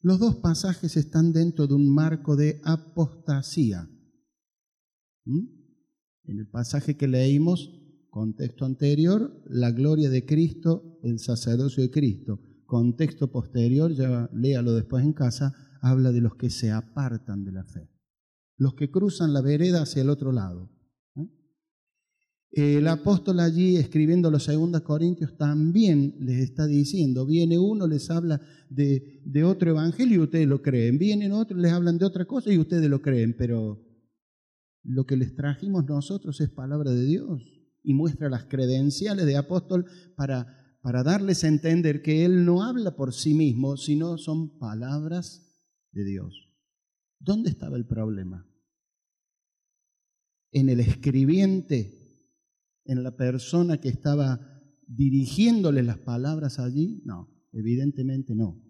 Los 0.02 0.20
dos 0.20 0.36
pasajes 0.38 0.96
están 0.96 1.34
dentro 1.34 1.68
de 1.68 1.74
un 1.74 1.94
marco 1.94 2.36
de 2.36 2.62
apostasía. 2.64 3.90
¿Mm? 5.26 5.48
En 6.24 6.40
el 6.40 6.48
pasaje 6.48 6.96
que 6.96 7.08
leímos, 7.08 7.72
contexto 8.10 8.66
anterior, 8.66 9.44
la 9.46 9.72
gloria 9.72 10.10
de 10.10 10.26
Cristo, 10.26 11.00
el 11.04 11.20
sacerdocio 11.20 11.84
de 11.84 11.92
Cristo. 11.92 12.40
Contexto 12.66 13.32
posterior, 13.32 13.92
ya 13.92 14.30
léalo 14.34 14.74
después 14.74 15.04
en 15.04 15.14
casa, 15.14 15.54
habla 15.82 16.12
de 16.12 16.22
los 16.22 16.36
que 16.36 16.50
se 16.50 16.72
apartan 16.72 17.44
de 17.44 17.52
la 17.52 17.64
fe, 17.64 17.90
los 18.58 18.76
que 18.76 18.92
cruzan 18.92 19.34
la 19.34 19.42
vereda 19.42 19.82
hacia 19.82 20.02
el 20.02 20.10
otro 20.10 20.32
lado. 20.32 20.70
El 22.52 22.88
apóstol 22.88 23.40
allí 23.42 23.78
escribiendo 23.78 24.32
los 24.32 24.44
segundos 24.44 24.82
Corintios 24.82 25.38
también 25.38 26.16
les 26.20 26.40
está 26.40 26.66
diciendo, 26.66 27.26
viene 27.28 27.60
uno, 27.60 27.86
les 27.86 28.10
habla 28.10 28.42
de, 28.70 29.22
de 29.24 29.44
otro 29.44 29.70
evangelio 29.70 30.16
y 30.16 30.24
ustedes 30.24 30.48
lo 30.48 30.62
creen, 30.62 30.98
vienen 30.98 31.32
otros, 31.32 31.60
les 31.60 31.72
hablan 31.72 32.00
de 32.00 32.06
otra 32.06 32.26
cosa 32.26 32.52
y 32.52 32.58
ustedes 32.58 32.90
lo 32.90 33.02
creen, 33.02 33.36
pero 33.38 33.86
lo 34.84 35.06
que 35.06 35.16
les 35.16 35.36
trajimos 35.36 35.86
nosotros 35.86 36.42
es 36.42 36.50
palabra 36.50 36.92
de 36.92 37.06
Dios 37.06 37.44
y 37.84 37.94
muestra 37.94 38.30
las 38.30 38.46
credenciales 38.46 39.28
de 39.28 39.38
apóstol 39.38 39.86
para, 40.16 40.80
para 40.82 41.04
darles 41.04 41.44
a 41.44 41.48
entender 41.50 42.02
que 42.02 42.26
Él 42.26 42.46
no 42.46 42.64
habla 42.64 42.96
por 42.96 43.14
sí 43.14 43.36
mismo, 43.36 43.78
sino 43.78 44.18
son 44.18 44.58
palabras 44.58 45.56
de 45.92 46.04
Dios. 46.04 46.52
¿Dónde 47.20 47.52
estaba 47.52 47.78
el 47.78 47.86
problema? 47.86 48.50
¿En 50.52 50.70
el 50.70 50.80
escribiente? 50.80 51.99
¿En 52.86 53.04
la 53.04 53.16
persona 53.16 53.80
que 53.80 53.90
estaba 53.90 54.40
dirigiéndole 54.88 55.84
las 55.84 56.00
palabras 56.00 56.60
allí? 56.60 57.02
No, 57.06 57.30
evidentemente 57.52 58.36
no. 58.36 58.62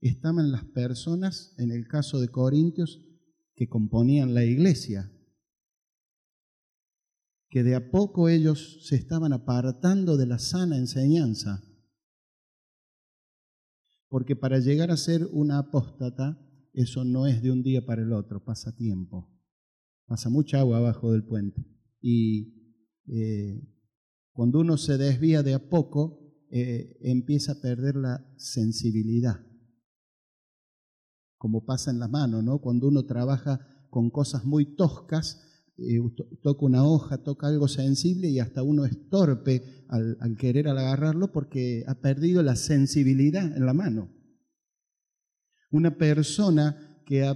Estaban 0.00 0.52
las 0.52 0.64
personas, 0.64 1.54
en 1.58 1.70
el 1.70 1.88
caso 1.88 2.20
de 2.20 2.28
Corintios, 2.28 3.00
que 3.54 3.68
componían 3.68 4.34
la 4.34 4.44
iglesia, 4.44 5.10
que 7.48 7.62
de 7.62 7.76
a 7.76 7.90
poco 7.90 8.28
ellos 8.28 8.84
se 8.86 8.96
estaban 8.96 9.32
apartando 9.32 10.16
de 10.16 10.26
la 10.26 10.38
sana 10.38 10.76
enseñanza. 10.76 11.62
Porque 14.08 14.36
para 14.36 14.58
llegar 14.58 14.90
a 14.90 14.96
ser 14.96 15.28
una 15.32 15.58
apóstata, 15.58 16.38
eso 16.72 17.04
no 17.04 17.26
es 17.26 17.42
de 17.42 17.52
un 17.52 17.62
día 17.62 17.86
para 17.86 18.02
el 18.02 18.12
otro, 18.12 18.44
pasa 18.44 18.74
tiempo. 18.74 19.32
Pasa 20.06 20.28
mucha 20.28 20.60
agua 20.60 20.78
abajo 20.78 21.12
del 21.12 21.24
puente. 21.24 21.64
Y 22.00 22.63
eh, 23.06 23.60
cuando 24.32 24.60
uno 24.60 24.76
se 24.76 24.98
desvía 24.98 25.42
de 25.42 25.54
a 25.54 25.68
poco, 25.68 26.24
eh, 26.50 26.98
empieza 27.00 27.52
a 27.52 27.60
perder 27.60 27.96
la 27.96 28.24
sensibilidad. 28.36 29.44
Como 31.36 31.64
pasa 31.64 31.90
en 31.90 31.98
la 31.98 32.08
mano, 32.08 32.42
¿no? 32.42 32.60
Cuando 32.60 32.88
uno 32.88 33.04
trabaja 33.04 33.86
con 33.90 34.10
cosas 34.10 34.44
muy 34.44 34.76
toscas, 34.76 35.40
eh, 35.76 35.98
toca 36.42 36.64
una 36.64 36.84
hoja, 36.84 37.24
toca 37.24 37.48
algo 37.48 37.66
sensible 37.66 38.28
y 38.28 38.38
hasta 38.38 38.62
uno 38.62 38.84
es 38.84 39.08
torpe 39.08 39.84
al, 39.88 40.36
querer 40.38 40.68
agarrarlo 40.68 41.32
porque 41.32 41.82
ha 41.88 42.00
perdido 42.00 42.42
la 42.42 42.54
sensibilidad 42.54 43.56
en 43.56 43.66
la 43.66 43.74
mano. 43.74 44.12
Una 45.70 45.96
persona 45.98 47.02
que 47.04 47.28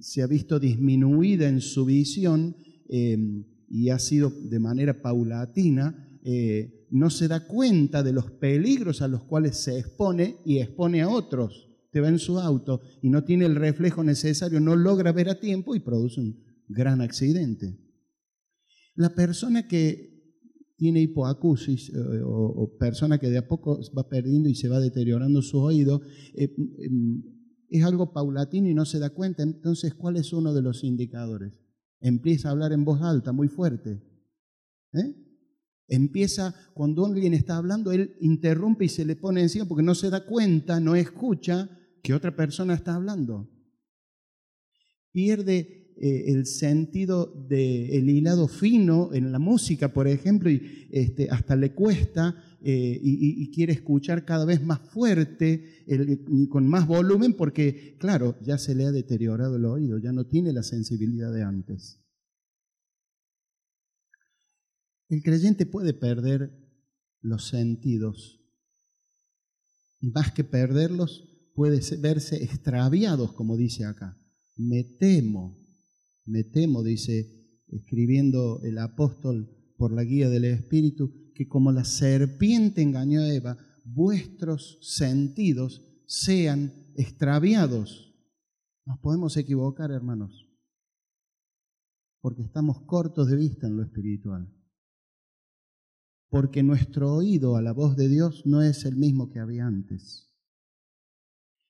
se 0.00 0.22
ha 0.22 0.28
visto 0.28 0.60
disminuida 0.60 1.48
en 1.48 1.60
su 1.60 1.84
visión 1.84 2.56
em, 2.88 3.44
y 3.70 3.90
ha 3.90 3.98
sido 3.98 4.30
de 4.30 4.58
manera 4.58 5.02
paulatina, 5.02 6.18
eh, 6.24 6.86
no 6.90 7.10
se 7.10 7.28
da 7.28 7.46
cuenta 7.46 8.02
de 8.02 8.12
los 8.12 8.30
peligros 8.30 9.02
a 9.02 9.08
los 9.08 9.22
cuales 9.24 9.56
se 9.56 9.78
expone 9.78 10.36
y 10.44 10.58
expone 10.58 11.02
a 11.02 11.08
otros. 11.08 11.68
Te 11.90 12.00
va 12.00 12.08
en 12.08 12.18
su 12.18 12.38
auto 12.38 12.80
y 13.02 13.10
no 13.10 13.24
tiene 13.24 13.46
el 13.46 13.56
reflejo 13.56 14.04
necesario, 14.04 14.60
no 14.60 14.76
logra 14.76 15.12
ver 15.12 15.28
a 15.28 15.40
tiempo 15.40 15.74
y 15.74 15.80
produce 15.80 16.20
un, 16.20 16.48
gran 16.68 17.00
accidente. 17.00 17.78
La 18.94 19.14
persona 19.14 19.66
que 19.66 20.18
tiene 20.76 21.00
hipoacusis 21.00 21.88
eh, 21.88 22.20
o, 22.22 22.76
persona 22.78 23.18
que 23.18 23.30
de 23.30 23.38
a 23.38 23.48
poco 23.48 23.80
va 23.96 24.08
perdiendo 24.08 24.48
y 24.50 24.54
se 24.54 24.68
va 24.68 24.80
deteriorando 24.80 25.40
su 25.40 25.58
oído, 25.58 26.02
eh, 26.34 26.54
em, 26.78 27.22
es 27.70 27.84
algo 27.84 28.12
paulatino 28.12 28.68
y 28.68 28.74
no 28.74 28.84
se 28.84 28.98
da 28.98 29.10
cuenta. 29.10 29.42
Entonces, 29.42 29.94
¿cuál 29.94 30.16
es 30.16 30.32
uno 30.32 30.52
de 30.52 30.62
los 30.62 30.84
indicadores? 30.84 31.52
Empieza 32.00 32.48
a 32.48 32.52
hablar 32.52 32.72
en 32.72 32.84
voz 32.84 33.02
alta, 33.02 33.32
muy 33.32 33.48
fuerte. 33.48 34.02
¿eh? 34.92 35.14
Empieza, 35.88 36.54
cuando 36.74 37.06
alguien 37.06 37.34
está 37.34 37.56
hablando, 37.56 37.92
él 37.92 38.16
interrumpe 38.20 38.84
y 38.84 38.88
se 38.88 39.04
le 39.04 39.16
pone 39.16 39.40
encima 39.40 39.64
porque 39.64 39.82
no 39.82 39.94
se 39.94 40.10
da 40.10 40.24
cuenta, 40.26 40.80
no 40.80 40.94
escucha 40.94 41.68
que 42.02 42.14
otra 42.14 42.36
persona 42.36 42.74
está 42.74 42.94
hablando. 42.94 43.50
Pierde 45.12 45.77
eh, 46.00 46.30
el 46.32 46.46
sentido 46.46 47.26
del 47.48 48.08
hilado 48.08 48.46
fino 48.46 49.12
en 49.12 49.32
la 49.32 49.40
música, 49.40 49.92
por 49.92 50.06
ejemplo, 50.06 50.48
y 50.48 50.88
este, 50.92 51.28
hasta 51.28 51.56
le 51.56 51.72
cuesta 51.74 52.56
eh, 52.60 53.00
y, 53.02 53.50
quiere 53.50 53.72
escuchar 53.72 54.24
cada 54.24 54.44
vez 54.44 54.62
más 54.62 54.78
fuerte 54.78 55.84
y 55.88 56.48
con 56.48 56.68
más 56.68 56.86
volumen 56.86 57.34
porque, 57.34 57.96
claro, 57.98 58.36
ya 58.42 58.58
se 58.58 58.76
le 58.76 58.84
ha 58.84 58.92
deteriorado 58.92 59.56
el 59.56 59.64
oído, 59.64 59.98
ya 59.98 60.12
no 60.12 60.24
tiene 60.26 60.52
la 60.52 60.62
sensibilidad 60.62 61.32
de 61.32 61.42
antes. 61.42 62.00
El 65.08 65.22
creyente 65.24 65.66
puede 65.66 65.94
perder 65.94 66.52
los 67.22 67.48
sentidos 67.48 68.40
y 70.00 70.10
más 70.10 70.32
que 70.32 70.44
perderlos, 70.44 71.28
puede 71.54 71.80
verse 71.98 72.36
extraviados, 72.44 73.32
como 73.32 73.56
dice 73.56 73.84
acá. 73.84 74.16
Me 74.54 74.84
temo 74.84 75.67
me 76.28 76.44
temo, 76.44 76.82
dice, 76.82 77.62
escribiendo 77.68 78.60
el 78.62 78.78
apóstol 78.78 79.50
por 79.76 79.92
la 79.92 80.04
guía 80.04 80.28
del 80.28 80.44
Espíritu, 80.44 81.32
que 81.34 81.48
como 81.48 81.72
la 81.72 81.84
serpiente 81.84 82.82
engañó 82.82 83.22
a 83.22 83.32
Eva, 83.32 83.56
vuestros 83.84 84.78
sentidos 84.82 85.82
sean 86.06 86.92
extraviados. 86.96 88.14
Nos 88.84 88.98
podemos 88.98 89.36
equivocar, 89.36 89.90
hermanos, 89.90 90.48
porque 92.20 92.42
estamos 92.42 92.80
cortos 92.82 93.28
de 93.28 93.36
vista 93.36 93.66
en 93.66 93.76
lo 93.76 93.82
espiritual. 93.82 94.52
Porque 96.28 96.62
nuestro 96.62 97.14
oído 97.14 97.56
a 97.56 97.62
la 97.62 97.72
voz 97.72 97.96
de 97.96 98.08
Dios 98.08 98.44
no 98.44 98.62
es 98.62 98.84
el 98.84 98.96
mismo 98.96 99.30
que 99.30 99.38
había 99.38 99.66
antes. 99.66 100.34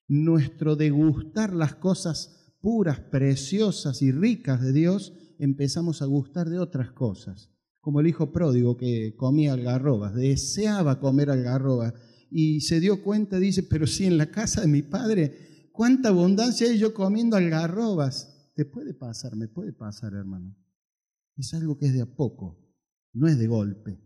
Nuestro 0.08 0.74
degustar 0.74 1.52
las 1.52 1.76
cosas 1.76 2.37
puras, 2.60 3.00
preciosas 3.00 4.02
y 4.02 4.12
ricas 4.12 4.62
de 4.62 4.72
Dios, 4.72 5.12
empezamos 5.38 6.02
a 6.02 6.06
gustar 6.06 6.48
de 6.48 6.58
otras 6.58 6.92
cosas. 6.92 7.50
Como 7.80 8.00
el 8.00 8.06
hijo 8.06 8.32
pródigo 8.32 8.76
que 8.76 9.14
comía 9.16 9.52
algarrobas, 9.52 10.14
deseaba 10.14 11.00
comer 11.00 11.30
algarrobas 11.30 11.94
y 12.30 12.60
se 12.60 12.80
dio 12.80 13.02
cuenta, 13.02 13.38
dice, 13.38 13.62
pero 13.62 13.86
si 13.86 14.04
en 14.04 14.18
la 14.18 14.30
casa 14.30 14.60
de 14.60 14.68
mi 14.68 14.82
padre, 14.82 15.70
cuánta 15.72 16.10
abundancia 16.10 16.68
hay 16.68 16.78
yo 16.78 16.92
comiendo 16.92 17.36
algarrobas. 17.36 18.52
Te 18.54 18.64
puede 18.64 18.92
pasar, 18.92 19.36
me 19.36 19.48
puede 19.48 19.72
pasar, 19.72 20.14
hermano. 20.14 20.56
Es 21.36 21.54
algo 21.54 21.78
que 21.78 21.86
es 21.86 21.92
de 21.92 22.02
a 22.02 22.06
poco, 22.06 22.58
no 23.12 23.28
es 23.28 23.38
de 23.38 23.46
golpe. 23.46 24.02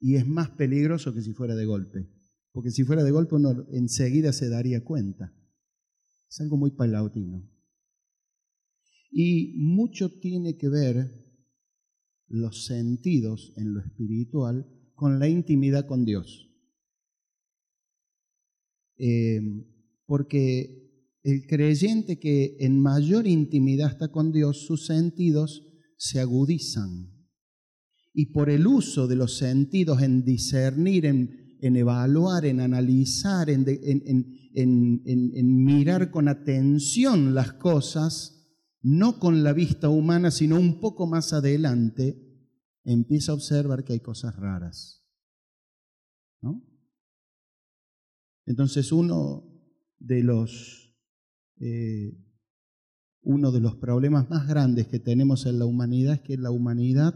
Y 0.00 0.16
es 0.16 0.26
más 0.26 0.50
peligroso 0.50 1.14
que 1.14 1.22
si 1.22 1.32
fuera 1.32 1.56
de 1.56 1.64
golpe, 1.64 2.08
porque 2.52 2.70
si 2.70 2.84
fuera 2.84 3.02
de 3.02 3.10
golpe 3.10 3.34
uno 3.34 3.66
enseguida 3.72 4.32
se 4.32 4.48
daría 4.48 4.84
cuenta. 4.84 5.34
Es 6.28 6.40
algo 6.40 6.56
muy 6.56 6.72
palautino. 6.72 7.48
Y 9.10 9.54
mucho 9.56 10.18
tiene 10.20 10.56
que 10.56 10.68
ver 10.68 11.28
los 12.28 12.66
sentidos 12.66 13.54
en 13.56 13.74
lo 13.74 13.80
espiritual 13.80 14.66
con 14.94 15.18
la 15.18 15.28
intimidad 15.28 15.86
con 15.86 16.04
Dios. 16.04 16.50
Eh, 18.98 19.40
porque 20.04 20.88
el 21.22 21.46
creyente 21.46 22.18
que 22.18 22.56
en 22.60 22.80
mayor 22.80 23.26
intimidad 23.26 23.92
está 23.92 24.10
con 24.10 24.32
Dios, 24.32 24.66
sus 24.66 24.86
sentidos 24.86 25.66
se 25.96 26.20
agudizan. 26.20 27.14
Y 28.12 28.32
por 28.32 28.50
el 28.50 28.66
uso 28.66 29.06
de 29.06 29.16
los 29.16 29.38
sentidos 29.38 30.02
en 30.02 30.24
discernir, 30.24 31.06
en 31.06 31.37
en 31.60 31.76
evaluar, 31.76 32.44
en 32.44 32.60
analizar, 32.60 33.50
en, 33.50 33.64
mirar 35.64 36.10
con 36.10 36.28
atención 36.28 37.34
las 37.34 37.52
cosas, 37.54 38.34
no 38.82 39.18
con 39.18 39.42
la 39.42 39.52
vista 39.52 39.88
humana, 39.88 40.30
sino 40.30 40.56
un 40.56 40.80
poco 40.80 41.06
más 41.06 41.32
adelante, 41.32 42.24
empieza 42.84 43.32
a 43.32 43.34
observar 43.34 43.84
que 43.84 43.94
hay 43.94 44.00
cosas 44.00 44.36
raras. 44.36 45.04
¿no? 46.40 46.64
Entonces 48.46 48.92
uno 48.92 49.44
de 49.98 50.22
los 50.22 50.96
eh, 51.60 52.16
uno 53.22 53.52
de 53.52 53.60
los 53.60 53.76
problemas 53.76 54.30
más 54.30 54.46
grandes 54.46 54.86
que 54.86 55.00
tenemos 55.00 55.44
en 55.44 55.58
la 55.58 55.66
humanidad 55.66 56.14
es 56.14 56.20
que 56.20 56.36
la 56.38 56.50
humanidad 56.50 57.14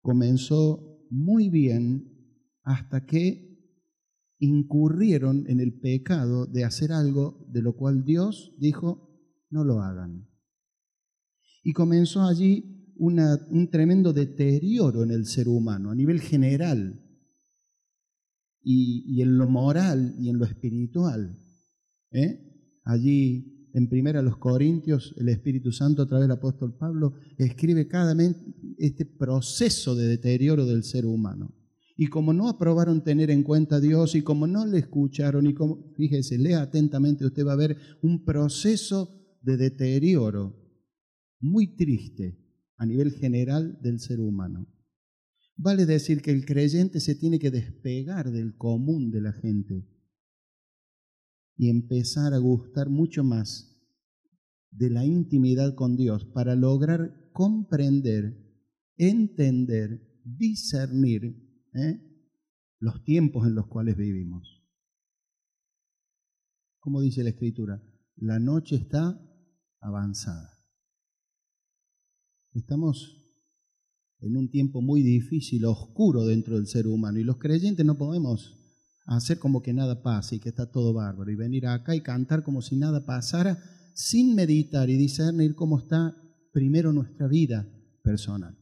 comenzó 0.00 1.04
muy 1.10 1.50
bien 1.50 2.09
hasta 2.62 3.06
que 3.06 3.50
incurrieron 4.38 5.44
en 5.48 5.60
el 5.60 5.78
pecado 5.78 6.46
de 6.46 6.64
hacer 6.64 6.92
algo 6.92 7.46
de 7.50 7.62
lo 7.62 7.76
cual 7.76 8.04
Dios 8.04 8.54
dijo, 8.58 9.10
no 9.50 9.64
lo 9.64 9.82
hagan. 9.82 10.28
Y 11.62 11.72
comenzó 11.72 12.22
allí 12.22 12.94
un 12.96 13.68
tremendo 13.70 14.12
deterioro 14.12 15.02
en 15.02 15.10
el 15.10 15.26
ser 15.26 15.48
humano 15.48 15.90
a 15.90 15.94
nivel 15.94 16.20
general 16.20 17.02
y, 18.62 19.20
en 19.22 19.38
lo 19.38 19.48
moral 19.48 20.14
y 20.18 20.28
en 20.28 20.38
lo 20.38 20.44
espiritual. 20.44 21.38
¿eh? 22.12 22.80
Allí 22.84 23.68
en 23.72 23.88
primera 23.88 24.22
los 24.22 24.38
Corintios, 24.38 25.14
el 25.18 25.28
Espíritu 25.28 25.72
Santo 25.72 26.02
a 26.02 26.06
través 26.06 26.24
del 26.24 26.36
apóstol 26.36 26.76
Pablo 26.76 27.14
escribe 27.38 27.86
cada 27.86 28.14
vez 28.14 28.36
este 28.78 29.04
proceso 29.04 29.94
de 29.94 30.06
deterioro 30.06 30.66
del 30.66 30.82
ser 30.82 31.06
humano. 31.06 31.54
Y 32.00 32.06
como 32.06 32.32
no 32.32 32.48
aprobaron 32.48 33.04
tener 33.04 33.30
en 33.30 33.42
cuenta 33.42 33.76
a 33.76 33.80
Dios 33.80 34.14
y 34.14 34.22
como 34.22 34.46
no 34.46 34.64
le 34.64 34.78
escucharon 34.78 35.46
y 35.46 35.52
como, 35.52 35.92
fíjese, 35.98 36.38
lea 36.38 36.62
atentamente, 36.62 37.26
usted 37.26 37.46
va 37.46 37.52
a 37.52 37.56
ver 37.56 37.76
un 38.00 38.24
proceso 38.24 39.36
de 39.42 39.58
deterioro 39.58 40.56
muy 41.40 41.76
triste 41.76 42.42
a 42.78 42.86
nivel 42.86 43.12
general 43.12 43.78
del 43.82 44.00
ser 44.00 44.18
humano. 44.18 44.66
Vale 45.56 45.84
decir 45.84 46.22
que 46.22 46.30
el 46.30 46.46
creyente 46.46 47.00
se 47.00 47.16
tiene 47.16 47.38
que 47.38 47.50
despegar 47.50 48.30
del 48.30 48.56
común 48.56 49.10
de 49.10 49.20
la 49.20 49.34
gente 49.34 49.86
y 51.58 51.68
empezar 51.68 52.32
a 52.32 52.38
gustar 52.38 52.88
mucho 52.88 53.24
más 53.24 53.78
de 54.70 54.88
la 54.88 55.04
intimidad 55.04 55.74
con 55.74 55.98
Dios 55.98 56.24
para 56.24 56.54
lograr 56.54 57.28
comprender, 57.34 58.42
entender, 58.96 60.22
discernir 60.24 61.49
¿eh? 61.74 62.10
los 62.78 63.04
tiempos 63.04 63.46
en 63.46 63.54
los 63.54 63.66
cuales 63.66 63.96
vivimos. 63.96 64.62
Como 66.78 67.00
dice 67.00 67.22
la 67.22 67.30
Escritura, 67.30 67.82
la 68.16 68.38
noche 68.38 68.76
está 68.76 69.20
avanzada. 69.80 70.50
Estamos 72.52 73.20
en 74.20 74.36
un 74.36 74.50
tiempo 74.50 74.82
muy 74.82 75.02
difícil, 75.02 75.64
oscuro 75.64 76.24
dentro 76.24 76.56
del 76.56 76.66
ser 76.66 76.86
humano, 76.86 77.18
y 77.18 77.24
los 77.24 77.38
creyentes 77.38 77.84
no 77.86 77.96
podemos 77.96 78.56
hacer 79.06 79.38
como 79.38 79.62
que 79.62 79.72
nada 79.72 80.02
pase 80.02 80.36
y 80.36 80.40
que 80.40 80.50
está 80.50 80.70
todo 80.70 80.92
bárbaro, 80.92 81.30
y 81.30 81.36
venir 81.36 81.66
acá 81.66 81.94
y 81.94 82.02
cantar 82.02 82.42
como 82.42 82.62
si 82.62 82.76
nada 82.76 83.06
pasara, 83.06 83.58
sin 83.94 84.34
meditar 84.34 84.88
y 84.88 84.96
discernir 84.96 85.54
cómo 85.54 85.78
está 85.78 86.16
primero 86.52 86.92
nuestra 86.92 87.28
vida 87.28 87.68
personal. 88.02 88.56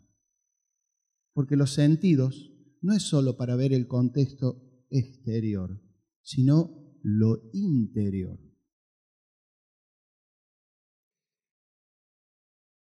Porque 1.32 1.56
los 1.56 1.72
sentidos 1.72 2.52
no 2.80 2.94
es 2.94 3.02
solo 3.02 3.36
para 3.36 3.56
ver 3.56 3.72
el 3.72 3.86
contexto 3.86 4.86
exterior, 4.90 5.80
sino 6.22 6.96
lo 7.02 7.50
interior. 7.52 8.38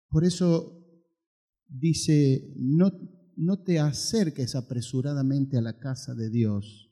Por 0.10 0.24
eso 0.24 0.82
dice, 1.68 2.54
no, 2.56 2.92
no 3.36 3.64
te 3.64 3.80
acerques 3.80 4.56
apresuradamente 4.56 5.58
a 5.58 5.62
la 5.62 5.78
casa 5.78 6.16
de 6.16 6.30
Dios. 6.30 6.92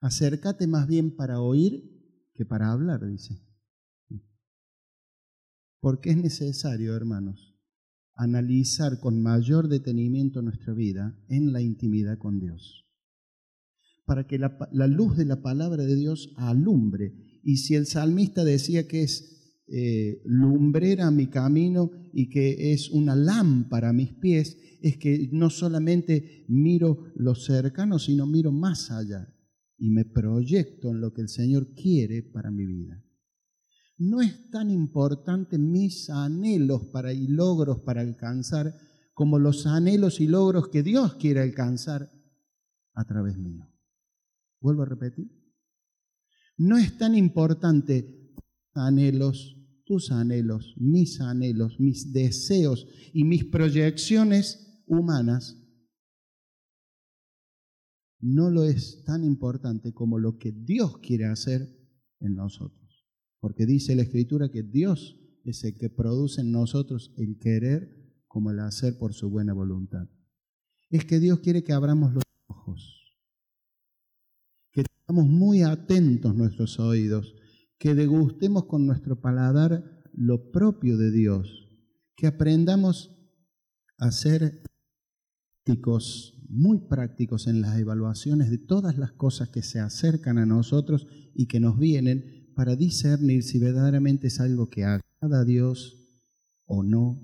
Acércate 0.00 0.66
más 0.66 0.86
bien 0.86 1.16
para 1.16 1.40
oír 1.40 2.30
que 2.34 2.44
para 2.44 2.70
hablar, 2.70 3.06
dice. 3.06 3.42
Porque 5.80 6.10
es 6.10 6.16
necesario, 6.16 6.94
hermanos, 6.94 7.55
analizar 8.16 8.98
con 8.98 9.22
mayor 9.22 9.68
detenimiento 9.68 10.42
nuestra 10.42 10.72
vida 10.72 11.16
en 11.28 11.52
la 11.52 11.60
intimidad 11.60 12.18
con 12.18 12.40
Dios. 12.40 12.86
Para 14.04 14.26
que 14.26 14.38
la, 14.38 14.86
luz 14.86 15.16
de 15.16 15.24
la 15.24 15.42
palabra 15.42 15.84
de 15.84 15.96
Dios 15.96 16.32
alumbre. 16.36 17.12
Y 17.42 17.58
si 17.58 17.74
el 17.74 17.86
salmista 17.86 18.44
decía 18.44 18.88
que 18.88 19.02
es 19.02 19.62
eh, 19.68 20.22
lumbrera 20.24 21.10
mi 21.10 21.26
camino 21.26 21.90
y 22.12 22.28
que 22.28 22.72
es 22.72 22.90
una 22.90 23.16
lámpara 23.16 23.90
a 23.90 23.92
mis 23.92 24.12
pies, 24.14 24.56
es 24.80 24.96
que 24.96 25.28
no 25.32 25.50
solamente 25.50 26.44
miro 26.48 27.12
lo 27.16 27.34
cercano, 27.34 27.98
sino 27.98 28.26
miro 28.26 28.52
más 28.52 28.90
allá 28.90 29.32
y 29.78 29.90
me 29.90 30.04
proyecto 30.04 30.90
en 30.90 31.00
lo 31.00 31.12
que 31.12 31.22
el 31.22 31.28
Señor 31.28 31.74
quiere 31.74 32.22
para 32.22 32.50
mi 32.50 32.64
vida 32.64 33.05
no 33.98 34.20
es 34.20 34.50
tan 34.50 34.70
importante 34.70 35.58
mis 35.58 36.10
anhelos 36.10 36.86
para, 36.92 37.12
y 37.12 37.26
logros 37.26 37.80
para 37.80 38.02
alcanzar 38.02 38.74
como 39.14 39.38
los 39.38 39.66
anhelos 39.66 40.20
y 40.20 40.26
logros 40.26 40.68
que 40.68 40.82
Dios 40.82 41.14
quiere 41.14 41.40
alcanzar 41.40 42.12
a 42.94 43.04
través 43.04 43.38
mío. 43.38 43.66
Vuelvo 44.60 44.82
a 44.82 44.86
repetir. 44.86 45.30
No 46.58 46.76
es 46.76 46.96
tan 46.98 47.14
importante 47.14 48.34
anhelos, 48.74 49.56
tus 49.84 50.10
anhelos, 50.10 50.74
mis 50.76 51.20
anhelos, 51.20 51.78
mis 51.78 52.12
deseos 52.12 52.86
y 53.12 53.24
mis 53.24 53.44
proyecciones 53.44 54.82
humanas. 54.86 55.56
No 58.20 58.50
lo 58.50 58.64
es 58.64 59.04
tan 59.04 59.24
importante 59.24 59.94
como 59.94 60.18
lo 60.18 60.38
que 60.38 60.52
Dios 60.52 60.98
quiere 60.98 61.26
hacer 61.26 61.62
en 62.20 62.34
nosotros. 62.34 62.85
Porque 63.40 63.66
dice 63.66 63.94
la 63.94 64.02
Escritura 64.02 64.50
que 64.50 64.62
Dios 64.62 65.20
es 65.44 65.62
el 65.64 65.76
que 65.76 65.90
produce 65.90 66.40
en 66.40 66.52
nosotros 66.52 67.12
el 67.16 67.38
querer 67.38 67.96
como 68.26 68.50
el 68.50 68.60
hacer 68.60 68.98
por 68.98 69.14
su 69.14 69.30
buena 69.30 69.52
voluntad. 69.52 70.08
Es 70.90 71.04
que 71.04 71.20
Dios 71.20 71.40
quiere 71.40 71.62
que 71.64 71.72
abramos 71.72 72.12
los 72.12 72.22
ojos, 72.48 73.16
que 74.72 74.84
tengamos 74.84 75.30
muy 75.30 75.62
atentos 75.62 76.34
nuestros 76.34 76.78
oídos, 76.78 77.34
que 77.78 77.94
degustemos 77.94 78.66
con 78.66 78.86
nuestro 78.86 79.20
paladar 79.20 80.02
lo 80.12 80.50
propio 80.50 80.96
de 80.96 81.10
Dios, 81.10 81.68
que 82.16 82.26
aprendamos 82.26 83.16
a 83.98 84.10
ser 84.10 84.62
prácticos, 85.64 86.42
muy 86.48 86.78
prácticos 86.88 87.46
en 87.46 87.60
las 87.60 87.78
evaluaciones 87.78 88.50
de 88.50 88.58
todas 88.58 88.98
las 88.98 89.12
cosas 89.12 89.48
que 89.48 89.62
se 89.62 89.80
acercan 89.80 90.38
a 90.38 90.46
nosotros 90.46 91.06
y 91.34 91.46
que 91.46 91.60
nos 91.60 91.78
vienen 91.78 92.35
para 92.56 92.74
discernir 92.74 93.44
si 93.44 93.58
verdaderamente 93.58 94.28
es 94.28 94.40
algo 94.40 94.70
que 94.70 94.84
agrada 94.84 95.40
a 95.40 95.44
Dios 95.44 95.94
o 96.64 96.82
no, 96.82 97.20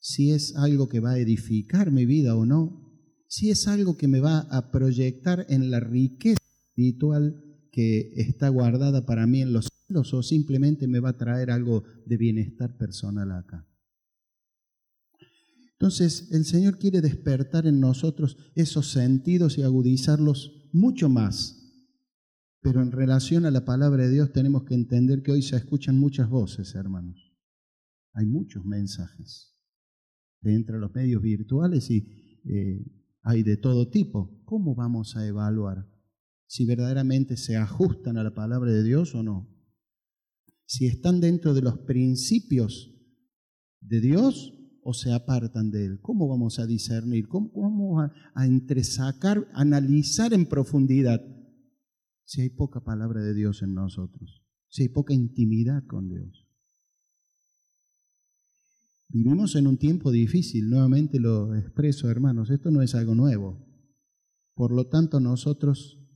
si 0.00 0.32
es 0.32 0.56
algo 0.56 0.88
que 0.88 0.98
va 0.98 1.12
a 1.12 1.18
edificar 1.18 1.92
mi 1.92 2.04
vida 2.04 2.34
o 2.34 2.44
no, 2.44 2.84
si 3.28 3.50
es 3.50 3.68
algo 3.68 3.96
que 3.96 4.08
me 4.08 4.20
va 4.20 4.40
a 4.40 4.72
proyectar 4.72 5.46
en 5.48 5.70
la 5.70 5.78
riqueza 5.78 6.40
espiritual 6.70 7.44
que 7.70 8.12
está 8.16 8.48
guardada 8.48 9.06
para 9.06 9.28
mí 9.28 9.42
en 9.42 9.52
los 9.52 9.68
cielos 9.68 10.12
o 10.12 10.24
simplemente 10.24 10.88
me 10.88 10.98
va 10.98 11.10
a 11.10 11.16
traer 11.16 11.52
algo 11.52 11.84
de 12.04 12.16
bienestar 12.16 12.76
personal 12.76 13.30
acá. 13.30 13.64
Entonces 15.72 16.32
el 16.32 16.44
Señor 16.44 16.78
quiere 16.78 17.00
despertar 17.00 17.68
en 17.68 17.78
nosotros 17.78 18.36
esos 18.56 18.90
sentidos 18.90 19.56
y 19.56 19.62
agudizarlos 19.62 20.68
mucho 20.72 21.08
más 21.08 21.57
pero 22.60 22.82
en 22.82 22.92
relación 22.92 23.46
a 23.46 23.50
la 23.50 23.64
palabra 23.64 24.04
de 24.04 24.10
Dios 24.10 24.32
tenemos 24.32 24.64
que 24.64 24.74
entender 24.74 25.22
que 25.22 25.32
hoy 25.32 25.42
se 25.42 25.56
escuchan 25.56 25.98
muchas 25.98 26.28
voces, 26.28 26.74
hermanos. 26.74 27.32
Hay 28.14 28.26
muchos 28.26 28.64
mensajes. 28.64 29.56
Entre 30.42 30.78
los 30.78 30.92
medios 30.94 31.22
virtuales 31.22 31.90
y 31.90 32.40
eh, 32.44 32.84
hay 33.22 33.42
de 33.42 33.56
todo 33.56 33.90
tipo. 33.90 34.42
¿Cómo 34.44 34.74
vamos 34.74 35.16
a 35.16 35.26
evaluar 35.26 35.88
si 36.46 36.64
verdaderamente 36.64 37.36
se 37.36 37.56
ajustan 37.56 38.16
a 38.16 38.24
la 38.24 38.34
palabra 38.34 38.72
de 38.72 38.82
Dios 38.82 39.14
o 39.14 39.22
no? 39.22 39.48
Si 40.66 40.86
están 40.86 41.20
dentro 41.20 41.54
de 41.54 41.62
los 41.62 41.78
principios 41.78 42.94
de 43.80 44.00
Dios 44.00 44.54
o 44.82 44.94
se 44.94 45.12
apartan 45.12 45.70
de 45.70 45.84
Él. 45.84 46.00
¿Cómo 46.00 46.28
vamos 46.28 46.58
a 46.58 46.66
discernir? 46.66 47.28
¿Cómo 47.28 47.50
vamos 47.54 48.02
a, 48.02 48.12
a 48.34 48.46
entresacar, 48.46 49.46
analizar 49.54 50.32
en 50.32 50.46
profundidad? 50.46 51.20
Si 52.28 52.42
hay 52.42 52.50
poca 52.50 52.80
palabra 52.84 53.22
de 53.22 53.32
Dios 53.32 53.62
en 53.62 53.72
nosotros, 53.72 54.42
si 54.68 54.82
hay 54.82 54.88
poca 54.90 55.14
intimidad 55.14 55.86
con 55.86 56.10
Dios. 56.10 56.46
Vivimos 59.08 59.56
en 59.56 59.66
un 59.66 59.78
tiempo 59.78 60.12
difícil, 60.12 60.68
nuevamente 60.68 61.18
lo 61.20 61.56
expreso 61.56 62.10
hermanos, 62.10 62.50
esto 62.50 62.70
no 62.70 62.82
es 62.82 62.94
algo 62.94 63.14
nuevo. 63.14 63.66
Por 64.54 64.72
lo 64.72 64.88
tanto, 64.88 65.20
nosotros 65.20 66.06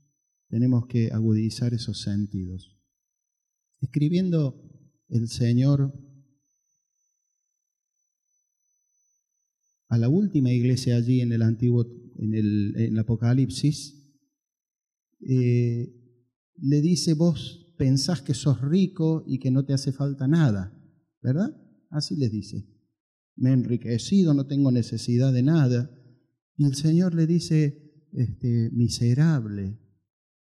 tenemos 0.48 0.86
que 0.86 1.10
agudizar 1.10 1.72
esos 1.72 2.02
sentidos. 2.02 2.76
Escribiendo 3.80 4.70
el 5.08 5.28
Señor 5.28 5.94
a 9.88 9.96
la 9.96 10.10
última 10.10 10.52
iglesia 10.52 10.96
allí 10.96 11.22
en 11.22 11.32
el 11.32 11.40
antiguo, 11.40 11.86
en 12.18 12.34
el, 12.34 12.98
Apocalipsis, 12.98 13.98
eh, 15.26 16.01
le 16.56 16.80
dice, 16.80 17.14
vos 17.14 17.72
pensás 17.76 18.22
que 18.22 18.34
sos 18.34 18.60
rico 18.60 19.24
y 19.26 19.38
que 19.38 19.50
no 19.50 19.64
te 19.64 19.72
hace 19.72 19.92
falta 19.92 20.28
nada, 20.28 20.72
¿verdad? 21.20 21.56
Así 21.90 22.16
les 22.16 22.30
dice. 22.30 22.68
Me 23.36 23.50
he 23.50 23.52
enriquecido, 23.54 24.34
no 24.34 24.46
tengo 24.46 24.70
necesidad 24.70 25.32
de 25.32 25.42
nada. 25.42 25.90
Y 26.56 26.64
el 26.64 26.74
Señor 26.74 27.14
le 27.14 27.26
dice, 27.26 28.08
este, 28.12 28.70
miserable, 28.72 29.78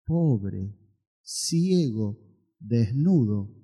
pobre, 0.05 0.75
ciego, 1.21 2.19
desnudo. 2.59 3.55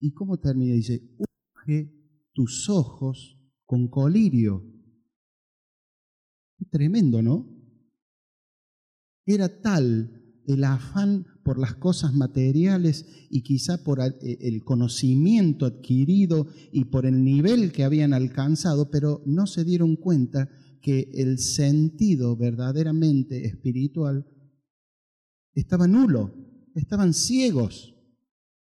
¿Y 0.00 0.12
cómo 0.12 0.38
termina? 0.38 0.74
Dice, 0.74 1.08
unge 1.18 1.92
tus 2.32 2.68
ojos 2.68 3.40
con 3.64 3.88
colirio. 3.88 4.72
tremendo, 6.70 7.22
¿no? 7.22 7.48
Era 9.24 9.60
tal 9.60 10.15
el 10.46 10.64
afán 10.64 11.26
por 11.42 11.58
las 11.58 11.74
cosas 11.74 12.14
materiales 12.14 13.06
y 13.30 13.42
quizá 13.42 13.82
por 13.84 14.00
eh, 14.00 14.12
el 14.40 14.64
conocimiento 14.64 15.66
adquirido 15.66 16.46
y 16.72 16.86
por 16.86 17.06
el 17.06 17.22
nivel 17.22 17.72
que 17.72 17.84
habían 17.84 18.12
alcanzado, 18.12 18.90
pero 18.90 19.22
no 19.26 19.46
se 19.46 19.64
dieron 19.64 19.96
cuenta 19.96 20.48
que 20.80 21.10
el 21.14 21.38
sentido 21.38 22.36
verdaderamente 22.36 23.44
espiritual 23.44 24.26
estaba 25.54 25.86
nulo, 25.86 26.34
estaban 26.74 27.14
ciegos. 27.14 27.94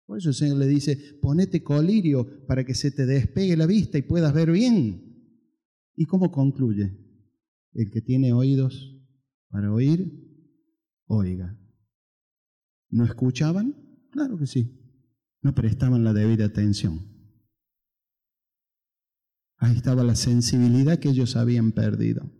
Por 0.05 0.19
eso 0.19 0.29
el 0.29 0.35
Señor 0.35 0.57
le 0.57 0.67
dice, 0.67 0.97
ponete 1.21 1.63
colirio 1.63 2.45
para 2.47 2.63
que 2.63 2.75
se 2.75 2.91
te 2.91 3.05
despegue 3.05 3.57
la 3.57 3.65
vista 3.65 3.97
y 3.97 4.03
puedas 4.03 4.33
ver 4.33 4.51
bien. 4.51 5.03
¿Y 5.95 6.05
cómo 6.05 6.31
concluye? 6.31 6.97
El 7.73 7.91
que 7.91 8.01
tiene 8.01 8.31
oídos 8.31 8.95
para 9.49 9.73
oír, 9.73 10.26
oiga. 11.07 11.57
¿No 12.89 13.05
escuchaban? 13.05 13.75
Claro 14.11 14.37
que 14.37 14.47
sí. 14.47 14.73
No 15.41 15.53
prestaban 15.53 16.03
la 16.03 16.13
debida 16.13 16.45
atención. 16.45 17.17
Ahí 19.57 19.75
estaba 19.75 20.03
la 20.03 20.15
sensibilidad 20.15 20.99
que 20.99 21.09
ellos 21.09 21.35
habían 21.35 21.71
perdido. 21.71 22.31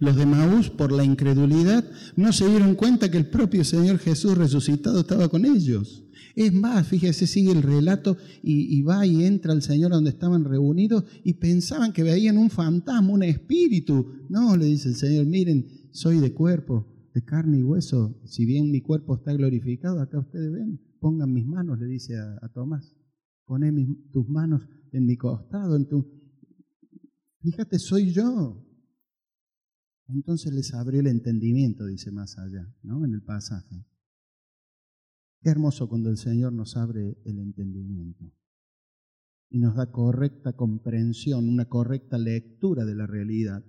Los 0.00 0.14
de 0.16 0.26
Maús, 0.26 0.70
por 0.70 0.92
la 0.92 1.02
incredulidad, 1.02 1.84
no 2.14 2.32
se 2.32 2.48
dieron 2.48 2.76
cuenta 2.76 3.10
que 3.10 3.18
el 3.18 3.30
propio 3.30 3.64
Señor 3.64 3.98
Jesús 3.98 4.38
resucitado 4.38 5.00
estaba 5.00 5.28
con 5.28 5.44
ellos. 5.44 6.04
Es 6.36 6.52
más, 6.52 6.86
fíjese, 6.86 7.26
sigue 7.26 7.50
el 7.50 7.62
relato 7.62 8.16
y, 8.44 8.80
va 8.82 9.04
y 9.04 9.24
entra 9.24 9.52
el 9.52 9.60
Señor 9.60 9.90
donde 9.90 10.10
estaban 10.10 10.44
reunidos 10.44 11.02
y 11.24 11.32
pensaban 11.34 11.92
que 11.92 12.04
veían 12.04 12.38
un 12.38 12.48
fantasma, 12.48 13.10
un 13.10 13.24
espíritu. 13.24 14.24
No, 14.28 14.56
le 14.56 14.66
dice 14.66 14.90
el 14.90 14.94
Señor, 14.94 15.26
miren, 15.26 15.66
soy 15.98 16.20
de 16.20 16.32
cuerpo, 16.32 17.10
de 17.12 17.24
carne 17.24 17.58
y 17.58 17.62
hueso. 17.64 18.20
Si 18.24 18.46
bien 18.46 18.70
mi 18.70 18.80
cuerpo 18.80 19.16
está 19.16 19.32
glorificado, 19.32 20.00
acá 20.00 20.20
ustedes 20.20 20.52
ven, 20.52 20.80
pongan 21.00 21.32
mis 21.32 21.46
manos, 21.46 21.78
le 21.80 21.86
dice 21.86 22.16
a, 22.16 22.48
Tomás. 22.54 22.94
Poné 23.44 23.72
tus 24.12 24.28
manos 24.28 24.62
en 24.92 25.06
mi 25.06 25.16
costado, 25.16 25.74
en 25.74 25.88
tu... 25.88 26.06
Fíjate, 27.40 27.78
soy 27.78 28.12
yo. 28.12 28.64
Entonces 30.06 30.52
les 30.52 30.72
abrió 30.72 31.00
el 31.00 31.08
entendimiento, 31.08 31.84
dice 31.86 32.12
más 32.12 32.38
allá, 32.38 32.72
¿no? 32.82 33.04
En 33.04 33.14
el 33.14 33.22
pasaje. 33.22 33.84
Qué 35.40 35.50
hermoso 35.50 35.88
cuando 35.88 36.10
el 36.10 36.16
Señor 36.16 36.52
nos 36.52 36.76
abre 36.76 37.20
el 37.24 37.38
entendimiento 37.38 38.32
y 39.50 39.58
nos 39.58 39.74
da 39.74 39.90
correcta 39.90 40.54
comprensión, 40.54 41.48
una 41.48 41.66
correcta 41.66 42.18
lectura 42.18 42.84
de 42.84 42.94
la 42.94 43.06
realidad, 43.06 43.64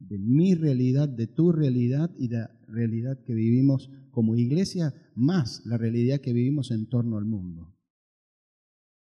de 0.00 0.18
mi 0.18 0.54
realidad, 0.54 1.08
de 1.08 1.26
tu 1.26 1.52
realidad 1.52 2.10
y 2.18 2.28
la 2.28 2.50
realidad 2.66 3.22
que 3.24 3.34
vivimos 3.34 3.90
como 4.10 4.36
iglesia, 4.36 4.94
más 5.14 5.62
la 5.66 5.76
realidad 5.76 6.20
que 6.20 6.32
vivimos 6.32 6.70
en 6.70 6.88
torno 6.88 7.16
al 7.16 7.26
mundo. 7.26 7.76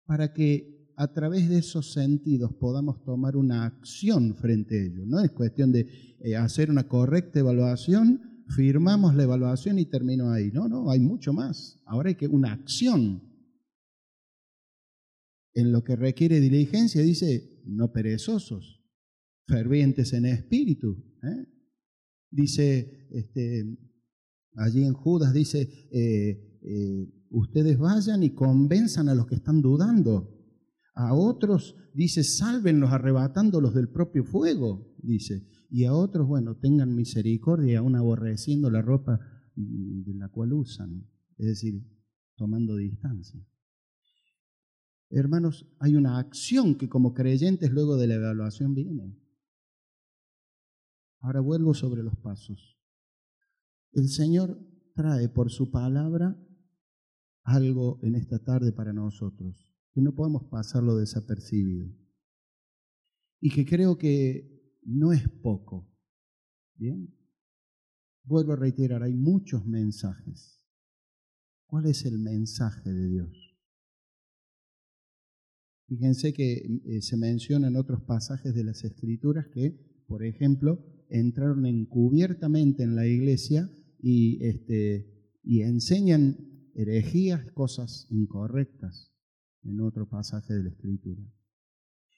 Para 0.06 0.32
que 0.32 0.78
a 0.96 1.12
través 1.12 1.48
de 1.48 1.58
esos 1.58 1.92
sentidos 1.92 2.52
podamos 2.54 3.04
tomar 3.04 3.36
una 3.36 3.64
acción 3.64 4.34
frente 4.34 4.76
a 4.76 4.84
ellos. 4.84 5.06
No 5.06 5.20
es 5.20 5.30
cuestión 5.30 5.70
de 5.70 6.16
eh, 6.18 6.34
hacer 6.34 6.70
una 6.70 6.88
correcta 6.88 7.38
evaluación, 7.38 8.44
firmamos 8.48 9.14
la 9.14 9.22
evaluación 9.22 9.78
y 9.78 9.86
termino 9.86 10.32
ahí. 10.32 10.50
No, 10.50 10.68
no, 10.68 10.90
hay 10.90 10.98
mucho 10.98 11.32
más. 11.32 11.80
Ahora 11.86 12.08
hay 12.08 12.16
que 12.16 12.26
una 12.26 12.52
acción. 12.52 13.22
En 15.54 15.70
lo 15.70 15.84
que 15.84 15.94
requiere 15.94 16.40
diligencia 16.40 17.02
dice, 17.02 17.62
no 17.64 17.92
perezosos, 17.92 18.77
fervientes 19.48 20.12
en 20.12 20.26
espíritu. 20.26 21.02
¿eh? 21.22 21.46
Dice, 22.30 23.08
este, 23.10 23.64
allí 24.54 24.84
en 24.84 24.92
Judas 24.92 25.32
dice, 25.32 25.68
eh, 25.90 26.60
ustedes 27.30 27.78
vayan 27.78 28.22
y 28.22 28.34
convenzan 28.34 29.08
a 29.08 29.14
los 29.14 29.26
que 29.26 29.36
están 29.36 29.60
dudando. 29.62 30.34
A 30.94 31.14
otros 31.14 31.74
dice, 31.94 32.22
sálvenlos 32.22 32.92
arrebatándolos 32.92 33.74
del 33.74 33.88
propio 33.88 34.24
fuego, 34.24 34.94
dice. 35.02 35.48
Y 35.70 35.84
a 35.84 35.94
otros, 35.94 36.26
bueno, 36.28 36.56
tengan 36.56 36.94
misericordia, 36.94 37.80
aún 37.80 37.96
aborreciendo 37.96 38.70
la 38.70 38.82
ropa 38.82 39.18
de 39.54 40.14
la 40.14 40.28
cual 40.28 40.52
usan, 40.52 41.08
es 41.36 41.46
decir, 41.46 41.82
tomando 42.36 42.76
distancia. 42.76 43.44
Hermanos, 45.10 45.66
hay 45.78 45.96
una 45.96 46.18
acción 46.18 46.76
que 46.76 46.88
como 46.88 47.14
creyentes 47.14 47.70
luego 47.70 47.96
de 47.96 48.06
la 48.06 48.14
evaluación 48.14 48.74
viene. 48.74 49.16
Ahora 51.20 51.40
vuelvo 51.40 51.74
sobre 51.74 52.02
los 52.02 52.16
pasos. 52.16 52.78
El 53.92 54.08
Señor 54.08 54.58
trae 54.94 55.28
por 55.28 55.50
su 55.50 55.70
palabra 55.70 56.36
algo 57.42 57.98
en 58.02 58.14
esta 58.14 58.38
tarde 58.38 58.72
para 58.72 58.92
nosotros 58.92 59.68
que 59.92 60.02
no 60.02 60.14
podemos 60.14 60.44
pasarlo 60.44 60.96
desapercibido. 60.96 61.88
Y 63.40 63.50
que 63.50 63.64
creo 63.64 63.96
que 63.96 64.76
no 64.84 65.12
es 65.12 65.28
poco. 65.28 65.92
Bien. 66.74 67.14
Vuelvo 68.24 68.52
a 68.52 68.56
reiterar, 68.56 69.02
hay 69.02 69.14
muchos 69.14 69.64
mensajes. 69.66 70.60
¿Cuál 71.66 71.86
es 71.86 72.04
el 72.04 72.18
mensaje 72.18 72.92
de 72.92 73.08
Dios? 73.08 73.56
Fíjense 75.86 76.32
que 76.32 76.80
eh, 76.84 77.00
se 77.00 77.16
menciona 77.16 77.68
en 77.68 77.76
otros 77.76 78.02
pasajes 78.02 78.54
de 78.54 78.64
las 78.64 78.84
Escrituras 78.84 79.46
que, 79.48 80.04
por 80.06 80.22
ejemplo, 80.22 80.84
entraron 81.08 81.66
encubiertamente 81.66 82.82
en 82.82 82.94
la 82.96 83.06
iglesia 83.06 83.70
y, 84.00 84.44
este, 84.44 85.38
y 85.42 85.62
enseñan 85.62 86.36
herejías, 86.74 87.50
cosas 87.52 88.06
incorrectas 88.10 89.12
en 89.62 89.80
otro 89.80 90.08
pasaje 90.08 90.54
de 90.54 90.62
la 90.62 90.70
Escritura. 90.70 91.22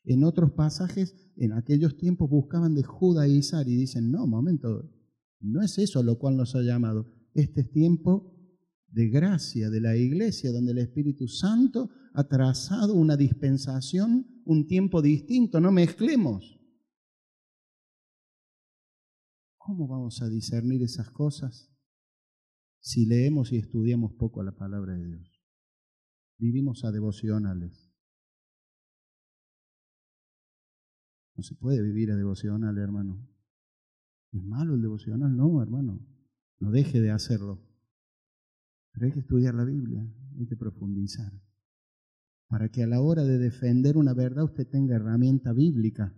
En 0.05 0.25
otros 0.25 0.53
pasajes, 0.53 1.15
en 1.37 1.53
aquellos 1.53 1.97
tiempos 1.97 2.29
buscaban 2.29 2.75
de 2.75 2.83
judaizar 2.83 3.69
y 3.69 3.77
dicen, 3.77 4.11
no, 4.11 4.27
momento, 4.27 4.91
no 5.41 5.63
es 5.63 5.79
eso 5.79 6.03
lo 6.03 6.19
cual 6.19 6.37
nos 6.37 6.55
ha 6.55 6.63
llamado. 6.63 7.11
Este 7.35 7.63
es 7.63 7.71
tiempo 7.71 8.35
de 8.89 9.09
gracia 9.09 9.71
de 9.71 9.81
la 9.81 9.97
iglesia, 9.97 10.53
donde 10.53 10.73
el 10.73 10.79
Espíritu 10.79 11.29
Santo 11.29 11.91
ha 12.13 12.25
trazado 12.29 12.95
una 12.95 13.17
dispensación, 13.17 14.27
un 14.45 14.67
tiempo 14.67 15.01
distinto, 15.01 15.61
no 15.61 15.71
mezclemos. 15.71 16.60
¿Cómo 19.71 19.87
vamos 19.87 20.21
a 20.21 20.29
discernir 20.29 20.83
esas 20.83 21.13
cosas 21.13 21.73
si 22.81 23.07
leemos 23.07 23.53
y 23.53 23.59
estudiamos 23.59 24.13
poco 24.15 24.43
la 24.43 24.51
palabra 24.51 24.95
de 24.95 25.07
Dios? 25.07 25.45
vivimos 26.39 26.85
a 26.85 26.91
devocionales. 26.91 27.95
No 31.37 31.45
se 31.45 31.55
puede 31.55 31.81
vivir 31.83 32.11
a 32.11 32.17
devocional, 32.17 32.79
hermano. 32.79 33.25
¿Es 34.33 34.43
malo 34.43 34.75
el 34.75 34.83
devocional? 34.83 35.37
No, 35.37 35.63
hermano. 35.63 36.05
No 36.59 36.73
deje 36.73 37.01
de 37.01 37.13
hacerlo. 37.13 37.65
Pero 38.91 39.07
hay 39.07 39.13
que 39.13 39.21
estudiar 39.21 39.55
la 39.55 39.65
Biblia, 39.65 40.05
hay 40.37 40.47
que 40.49 40.57
profundizar. 40.57 41.33
Para 42.49 42.71
que 42.71 42.83
a 42.83 42.89
la 42.89 43.01
hora 43.01 43.23
de 43.23 43.39
defender 43.39 43.97
una 43.97 44.15
verdad 44.15 44.43
usted 44.43 44.69
tenga 44.69 44.97
herramienta 44.97 45.53
bíblica, 45.53 46.13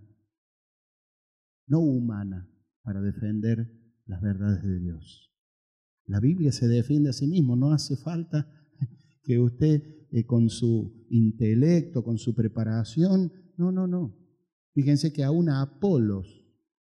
no 1.66 1.80
humana, 1.80 2.48
para 2.82 3.00
defender 3.00 3.70
las 4.06 4.20
verdades 4.20 4.62
de 4.62 4.78
Dios. 4.78 5.32
La 6.06 6.20
Biblia 6.20 6.52
se 6.52 6.68
defiende 6.68 7.10
a 7.10 7.12
sí 7.12 7.26
mismo, 7.26 7.56
no 7.56 7.72
hace 7.72 7.96
falta 7.96 8.50
que 9.22 9.38
usted 9.38 9.82
eh, 10.10 10.26
con 10.26 10.50
su 10.50 11.06
intelecto, 11.10 12.04
con 12.04 12.18
su 12.18 12.34
preparación. 12.34 13.32
No, 13.56 13.72
no, 13.72 13.86
no. 13.86 14.14
Fíjense 14.74 15.12
que 15.12 15.24
aún 15.24 15.48
Apolos, 15.48 16.44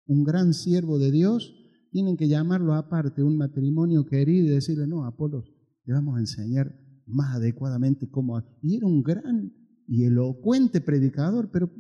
un 0.07 0.25
gran 0.25 0.55
siervo 0.55 0.99
de 0.99 1.11
Dios, 1.11 1.55
tienen 1.91 2.17
que 2.17 2.29
llamarlo 2.29 2.75
aparte, 2.75 3.23
un 3.23 3.37
matrimonio 3.37 4.07
querido, 4.07 4.47
y 4.47 4.51
decirle, 4.51 4.87
no, 4.87 5.05
Apolos, 5.05 5.53
le 5.85 5.93
vamos 5.93 6.17
a 6.17 6.21
enseñar 6.21 6.75
más 7.07 7.37
adecuadamente 7.37 8.09
cómo... 8.09 8.43
Y 8.63 8.77
era 8.77 8.87
un 8.87 9.03
gran 9.03 9.53
y 9.87 10.05
elocuente 10.05 10.81
predicador, 10.81 11.51
pero 11.51 11.71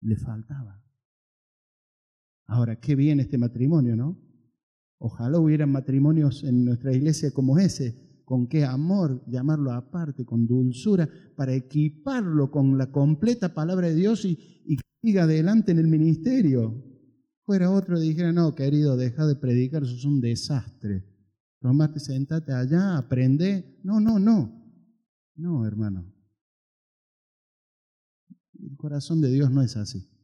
le 0.00 0.16
faltaba. 0.16 0.82
Ahora, 2.48 2.80
qué 2.80 2.96
bien 2.96 3.20
este 3.20 3.36
matrimonio, 3.36 3.94
¿no? 3.94 4.18
Ojalá 4.98 5.38
hubieran 5.38 5.70
matrimonios 5.70 6.42
en 6.44 6.64
nuestra 6.64 6.92
iglesia 6.92 7.30
como 7.30 7.58
ese, 7.58 8.22
con 8.24 8.48
qué 8.48 8.64
amor 8.64 9.22
llamarlo 9.28 9.72
aparte, 9.72 10.24
con 10.24 10.46
dulzura, 10.46 11.08
para 11.36 11.54
equiparlo 11.54 12.50
con 12.50 12.76
la 12.78 12.90
completa 12.90 13.54
palabra 13.54 13.88
de 13.88 13.94
Dios 13.94 14.24
y, 14.24 14.36
que 14.36 14.82
siga 15.02 15.24
adelante 15.24 15.72
en 15.72 15.78
el 15.78 15.88
ministerio. 15.88 16.84
Fuera 17.44 17.70
otro 17.70 18.02
y 18.02 18.08
dijera, 18.08 18.32
no, 18.32 18.54
querido, 18.54 18.96
deja 18.96 19.26
de 19.26 19.36
predicar, 19.36 19.82
eso 19.82 19.94
es 19.94 20.04
un 20.04 20.20
desastre. 20.20 21.04
Tomate, 21.60 22.00
sentate 22.00 22.52
allá, 22.52 22.96
aprende. 22.96 23.78
No, 23.84 24.00
no, 24.00 24.18
no. 24.18 24.58
No, 25.36 25.66
hermano. 25.66 26.12
El 28.58 28.76
corazón 28.76 29.20
de 29.20 29.30
Dios 29.30 29.50
no 29.50 29.62
es 29.62 29.76
así. 29.76 30.17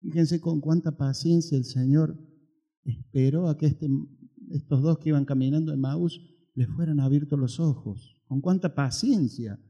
Fíjense 0.00 0.40
con 0.40 0.60
cuánta 0.60 0.96
paciencia 0.96 1.56
el 1.56 1.64
Señor 1.64 2.18
esperó 2.84 3.48
a 3.48 3.56
que 3.56 3.66
este, 3.66 3.88
estos 4.50 4.82
dos 4.82 4.98
que 4.98 5.10
iban 5.10 5.24
caminando 5.24 5.72
en 5.72 5.80
Maús 5.80 6.20
les 6.54 6.68
fueran 6.68 7.00
abiertos 7.00 7.38
los 7.38 7.60
ojos. 7.60 8.20
Con 8.26 8.40
cuánta 8.40 8.74
paciencia. 8.74 9.60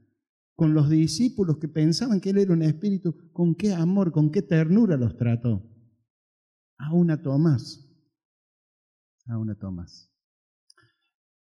Con 0.55 0.75
los 0.75 0.91
discípulos 0.91 1.59
que 1.59 1.69
pensaban 1.69 2.21
que 2.21 2.31
él 2.31 2.39
era 2.39 2.53
un 2.53 2.63
espíritu, 2.63 3.15
con 3.33 3.55
qué 3.55 3.73
amor, 3.73 4.11
con 4.13 4.31
qué 4.31 4.43
ternura 4.43 4.97
los 4.97 5.17
trató. 5.17 5.63
A 6.79 6.93
una 6.93 7.23
Tomás. 7.23 7.87
A 9.27 9.39
una 9.39 9.55
Tomás. 9.55 10.13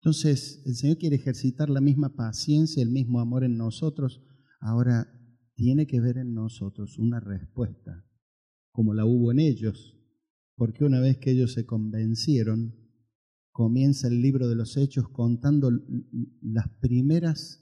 Entonces, 0.01 0.63
el 0.65 0.75
Señor 0.75 0.97
quiere 0.97 1.17
ejercitar 1.17 1.69
la 1.69 1.79
misma 1.79 2.15
paciencia, 2.15 2.81
el 2.81 2.89
mismo 2.89 3.19
amor 3.19 3.43
en 3.43 3.57
nosotros. 3.57 4.23
Ahora 4.59 5.07
tiene 5.53 5.85
que 5.85 5.99
ver 5.99 6.17
en 6.17 6.33
nosotros 6.33 6.97
una 6.97 7.19
respuesta, 7.19 8.03
como 8.71 8.93
la 8.93 9.05
hubo 9.05 9.31
en 9.31 9.39
ellos, 9.39 9.97
porque 10.55 10.83
una 10.83 10.99
vez 10.99 11.17
que 11.17 11.31
ellos 11.31 11.53
se 11.53 11.65
convencieron, 11.65 12.75
comienza 13.51 14.07
el 14.07 14.21
libro 14.21 14.47
de 14.47 14.55
los 14.55 14.77
Hechos 14.77 15.09
contando 15.09 15.71
las 16.41 16.69
primeras 16.79 17.61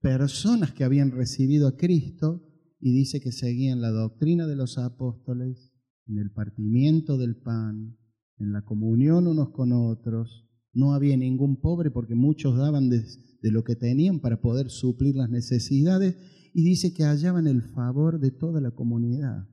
personas 0.00 0.72
que 0.72 0.84
habían 0.84 1.10
recibido 1.10 1.68
a 1.68 1.76
Cristo 1.76 2.44
y 2.80 2.92
dice 2.92 3.20
que 3.20 3.32
seguían 3.32 3.80
la 3.80 3.90
doctrina 3.90 4.46
de 4.46 4.56
los 4.56 4.78
apóstoles, 4.78 5.72
en 6.06 6.18
el 6.18 6.30
partimiento 6.30 7.18
del 7.18 7.36
pan, 7.36 7.98
en 8.38 8.52
la 8.52 8.64
comunión 8.64 9.26
unos 9.26 9.50
con 9.50 9.72
otros. 9.72 10.46
No 10.72 10.94
había 10.94 11.16
ningún 11.16 11.60
pobre 11.60 11.90
porque 11.90 12.14
muchos 12.14 12.56
daban 12.56 12.88
de, 12.88 13.04
de 13.42 13.50
lo 13.50 13.64
que 13.64 13.76
tenían 13.76 14.20
para 14.20 14.40
poder 14.40 14.70
suplir 14.70 15.16
las 15.16 15.28
necesidades 15.28 16.16
y 16.54 16.62
dice 16.62 16.94
que 16.94 17.04
hallaban 17.04 17.46
el 17.46 17.62
favor 17.62 18.20
de 18.20 18.30
toda 18.30 18.60
la 18.60 18.70
comunidad. 18.70 19.48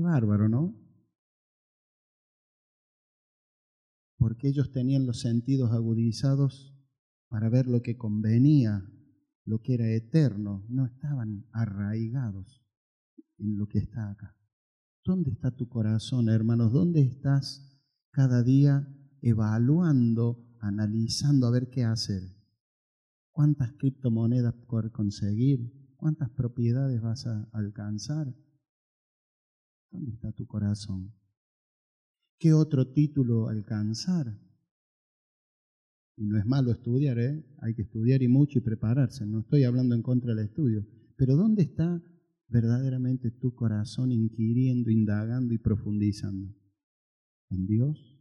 Bárbaro, 0.00 0.48
¿no? 0.48 0.76
Porque 4.16 4.48
ellos 4.48 4.70
tenían 4.72 5.06
los 5.06 5.20
sentidos 5.20 5.72
agudizados 5.72 6.76
para 7.28 7.48
ver 7.48 7.66
lo 7.66 7.80
que 7.82 7.96
convenía, 7.96 8.84
lo 9.44 9.62
que 9.62 9.74
era 9.74 9.88
eterno, 9.90 10.66
no 10.68 10.84
estaban 10.86 11.46
arraigados 11.52 12.62
en 13.38 13.56
lo 13.56 13.66
que 13.66 13.78
está 13.78 14.10
acá. 14.10 14.36
¿Dónde 15.04 15.30
está 15.30 15.50
tu 15.50 15.68
corazón, 15.68 16.28
hermanos? 16.28 16.72
¿Dónde 16.72 17.00
estás 17.00 17.80
cada 18.10 18.42
día 18.42 18.86
evaluando, 19.22 20.56
analizando 20.60 21.46
a 21.46 21.50
ver 21.50 21.70
qué 21.70 21.84
hacer? 21.84 22.22
¿Cuántas 23.32 23.72
criptomonedas 23.72 24.54
por 24.68 24.92
conseguir? 24.92 25.94
¿Cuántas 25.96 26.30
propiedades 26.30 27.00
vas 27.00 27.26
a 27.26 27.48
alcanzar? 27.52 28.34
¿Dónde 29.90 30.12
está 30.12 30.32
tu 30.32 30.46
corazón? 30.46 31.12
¿Qué 32.38 32.52
otro 32.52 32.92
título 32.92 33.48
alcanzar? 33.48 34.38
Y 36.16 36.26
no 36.26 36.38
es 36.38 36.46
malo 36.46 36.70
estudiar, 36.70 37.18
¿eh? 37.18 37.44
hay 37.60 37.74
que 37.74 37.82
estudiar 37.82 38.22
y 38.22 38.28
mucho 38.28 38.58
y 38.58 38.62
prepararse. 38.62 39.26
No 39.26 39.40
estoy 39.40 39.64
hablando 39.64 39.94
en 39.94 40.02
contra 40.02 40.34
del 40.34 40.46
estudio. 40.46 40.86
Pero 41.16 41.36
¿dónde 41.36 41.62
está 41.62 42.02
verdaderamente 42.48 43.30
tu 43.30 43.54
corazón 43.54 44.12
inquiriendo, 44.12 44.90
indagando 44.90 45.54
y 45.54 45.58
profundizando? 45.58 46.54
¿En 47.50 47.66
Dios? 47.66 48.18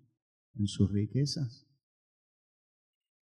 ¿En 0.56 0.68
sus 0.68 0.92
riquezas? 0.92 1.68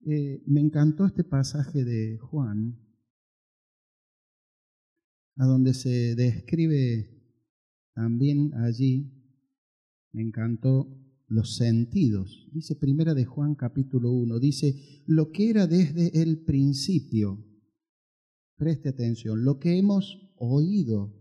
Eh, 0.06 0.42
me 0.46 0.60
encantó 0.60 1.06
este 1.06 1.24
pasaje 1.24 1.84
de 1.84 2.18
Juan, 2.18 2.78
a 5.36 5.46
donde 5.46 5.72
se 5.72 6.14
describe 6.14 7.13
también 7.94 8.52
allí, 8.54 9.10
me 10.12 10.22
encantó 10.22 10.88
los 11.28 11.56
sentidos. 11.56 12.48
Dice 12.52 12.76
primera 12.76 13.14
de 13.14 13.24
Juan 13.24 13.54
capítulo 13.54 14.12
1, 14.12 14.38
dice, 14.38 15.02
lo 15.06 15.30
que 15.30 15.50
era 15.50 15.66
desde 15.66 16.20
el 16.20 16.44
principio, 16.44 17.44
preste 18.56 18.90
atención, 18.90 19.44
lo 19.44 19.58
que 19.58 19.78
hemos 19.78 20.32
oído, 20.36 21.12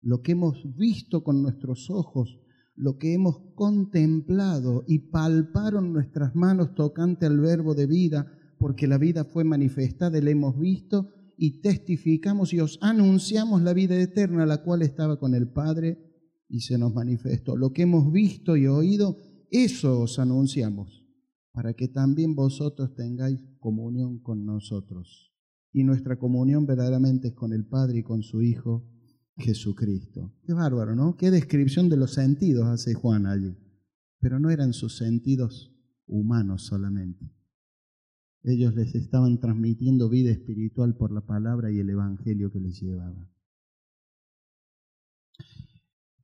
lo 0.00 0.22
que 0.22 0.32
hemos 0.32 0.76
visto 0.76 1.24
con 1.24 1.42
nuestros 1.42 1.90
ojos, 1.90 2.38
lo 2.74 2.98
que 2.98 3.14
hemos 3.14 3.40
contemplado 3.54 4.84
y 4.86 5.10
palparon 5.10 5.92
nuestras 5.92 6.34
manos 6.36 6.74
tocante 6.74 7.26
al 7.26 7.40
verbo 7.40 7.74
de 7.74 7.86
vida, 7.86 8.32
porque 8.58 8.86
la 8.86 8.98
vida 8.98 9.24
fue 9.24 9.44
manifestada, 9.44 10.20
la 10.20 10.30
hemos 10.30 10.58
visto 10.58 11.12
y 11.36 11.60
testificamos 11.60 12.52
y 12.52 12.60
os 12.60 12.78
anunciamos 12.80 13.62
la 13.62 13.72
vida 13.72 14.00
eterna, 14.00 14.46
la 14.46 14.62
cual 14.62 14.82
estaba 14.82 15.18
con 15.18 15.34
el 15.34 15.48
Padre 15.48 16.07
y 16.48 16.60
se 16.60 16.78
nos 16.78 16.94
manifestó. 16.94 17.56
Lo 17.56 17.72
que 17.72 17.82
hemos 17.82 18.10
visto 18.12 18.56
y 18.56 18.66
oído, 18.66 19.18
eso 19.50 20.00
os 20.00 20.18
anunciamos, 20.18 21.06
para 21.52 21.74
que 21.74 21.88
también 21.88 22.34
vosotros 22.34 22.94
tengáis 22.94 23.38
comunión 23.58 24.20
con 24.20 24.44
nosotros. 24.44 25.32
Y 25.72 25.84
nuestra 25.84 26.18
comunión 26.18 26.66
verdaderamente 26.66 27.28
es 27.28 27.34
con 27.34 27.52
el 27.52 27.66
Padre 27.66 27.98
y 27.98 28.02
con 28.02 28.22
su 28.22 28.42
Hijo 28.42 28.88
Jesucristo. 29.36 30.34
Qué 30.44 30.52
bárbaro, 30.52 30.96
¿no? 30.96 31.16
Qué 31.16 31.30
descripción 31.30 31.88
de 31.88 31.96
los 31.96 32.14
sentidos 32.14 32.66
hace 32.66 32.94
Juan 32.94 33.26
allí. 33.26 33.56
Pero 34.20 34.40
no 34.40 34.50
eran 34.50 34.72
sus 34.72 34.96
sentidos 34.96 35.72
humanos 36.06 36.64
solamente. 36.64 37.30
Ellos 38.42 38.74
les 38.74 38.94
estaban 38.94 39.38
transmitiendo 39.38 40.08
vida 40.08 40.30
espiritual 40.30 40.96
por 40.96 41.12
la 41.12 41.20
palabra 41.20 41.70
y 41.70 41.78
el 41.78 41.90
Evangelio 41.90 42.50
que 42.50 42.60
les 42.60 42.80
llevaba. 42.80 43.28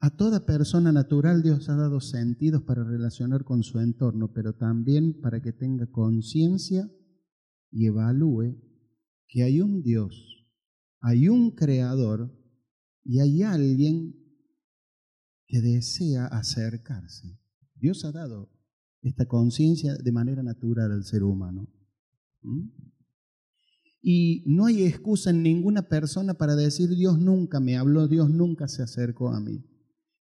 A 0.04 0.10
toda 0.10 0.44
persona 0.44 0.92
natural 0.92 1.42
Dios 1.42 1.70
ha 1.70 1.76
dado 1.76 1.98
sentidos 1.98 2.62
para 2.62 2.84
relacionar 2.84 3.42
con 3.42 3.62
su 3.62 3.80
entorno, 3.80 4.34
pero 4.34 4.52
también 4.54 5.18
para 5.22 5.40
que 5.40 5.54
tenga 5.54 5.86
conciencia 5.86 6.90
y 7.70 7.86
evalúe 7.86 8.54
que 9.26 9.44
hay 9.44 9.62
un 9.62 9.82
Dios, 9.82 10.46
hay 11.00 11.30
un 11.30 11.52
creador 11.52 12.38
y 13.02 13.20
hay 13.20 13.44
alguien 13.44 14.14
que 15.46 15.62
desea 15.62 16.26
acercarse. 16.26 17.40
Dios 17.74 18.04
ha 18.04 18.12
dado 18.12 18.50
esta 19.00 19.24
conciencia 19.24 19.96
de 19.96 20.12
manera 20.12 20.42
natural 20.42 20.92
al 20.92 21.04
ser 21.04 21.22
humano. 21.22 21.66
¿Mm? 22.42 22.68
Y 24.02 24.44
no 24.48 24.66
hay 24.66 24.84
excusa 24.84 25.30
en 25.30 25.42
ninguna 25.42 25.88
persona 25.88 26.34
para 26.34 26.56
decir 26.56 26.90
Dios 26.90 27.18
nunca 27.18 27.58
me 27.58 27.78
habló, 27.78 28.06
Dios 28.06 28.28
nunca 28.28 28.68
se 28.68 28.82
acercó 28.82 29.30
a 29.30 29.40
mí. 29.40 29.64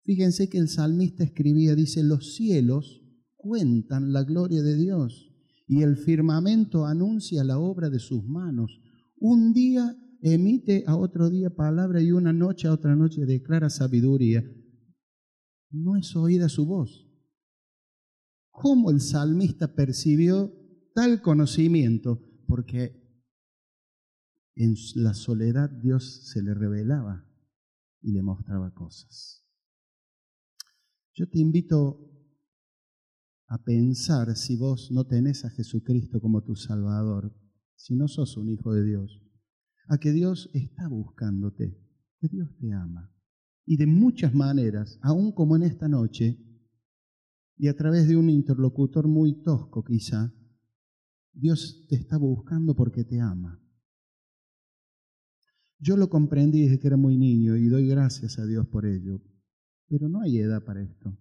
Fíjense 0.04 0.48
que 0.48 0.58
el 0.58 0.68
salmista 0.68 1.24
escribía, 1.24 1.74
dice, 1.74 2.02
los 2.02 2.34
cielos 2.34 3.02
cuentan 3.36 4.12
la 4.12 4.24
gloria 4.24 4.62
de 4.62 4.76
Dios 4.76 5.32
y 5.66 5.82
el 5.82 5.96
firmamento 5.96 6.86
anuncia 6.86 7.44
la 7.44 7.58
obra 7.58 7.88
de 7.88 7.98
sus 7.98 8.24
manos. 8.24 8.80
Un 9.16 9.52
día 9.52 9.96
emite 10.20 10.84
a 10.86 10.96
otro 10.96 11.30
día 11.30 11.50
palabra 11.50 12.00
y 12.00 12.12
una 12.12 12.32
noche 12.32 12.68
a 12.68 12.72
otra 12.72 12.96
noche 12.96 13.26
declara 13.26 13.70
sabiduría. 13.70 14.44
No 15.70 15.96
es 15.96 16.14
oída 16.16 16.48
su 16.48 16.66
voz. 16.66 17.08
¿Cómo 18.50 18.90
el 18.90 19.00
salmista 19.00 19.74
percibió 19.74 20.52
tal 20.94 21.22
conocimiento? 21.22 22.20
Porque 22.46 23.02
en 24.54 24.74
la 24.96 25.14
soledad 25.14 25.70
Dios 25.70 26.28
se 26.28 26.42
le 26.42 26.54
revelaba 26.54 27.26
y 28.02 28.12
le 28.12 28.22
mostraba 28.22 28.74
cosas. 28.74 29.41
Yo 31.14 31.28
te 31.28 31.38
invito 31.38 32.10
a 33.48 33.62
pensar 33.62 34.34
si 34.34 34.56
vos 34.56 34.90
no 34.90 35.06
tenés 35.06 35.44
a 35.44 35.50
Jesucristo 35.50 36.20
como 36.20 36.42
tu 36.42 36.56
Salvador, 36.56 37.34
si 37.76 37.94
no 37.94 38.08
sos 38.08 38.36
un 38.38 38.48
hijo 38.48 38.72
de 38.72 38.82
Dios, 38.82 39.20
a 39.88 39.98
que 39.98 40.10
Dios 40.12 40.48
está 40.54 40.88
buscándote, 40.88 41.78
que 42.18 42.28
Dios 42.28 42.56
te 42.58 42.72
ama. 42.72 43.14
Y 43.66 43.76
de 43.76 43.86
muchas 43.86 44.34
maneras, 44.34 44.98
aún 45.02 45.32
como 45.32 45.54
en 45.56 45.64
esta 45.64 45.86
noche, 45.86 46.38
y 47.58 47.68
a 47.68 47.76
través 47.76 48.08
de 48.08 48.16
un 48.16 48.30
interlocutor 48.30 49.06
muy 49.06 49.42
tosco 49.42 49.84
quizá, 49.84 50.32
Dios 51.34 51.86
te 51.88 51.96
está 51.96 52.16
buscando 52.16 52.74
porque 52.74 53.04
te 53.04 53.20
ama. 53.20 53.62
Yo 55.78 55.96
lo 55.96 56.08
comprendí 56.08 56.62
desde 56.62 56.78
que 56.78 56.86
era 56.86 56.96
muy 56.96 57.18
niño 57.18 57.56
y 57.56 57.68
doy 57.68 57.86
gracias 57.86 58.38
a 58.38 58.46
Dios 58.46 58.66
por 58.66 58.86
ello, 58.86 59.20
pero 59.92 60.08
no 60.08 60.22
hay 60.22 60.38
edad 60.38 60.64
para 60.64 60.82
esto. 60.82 61.14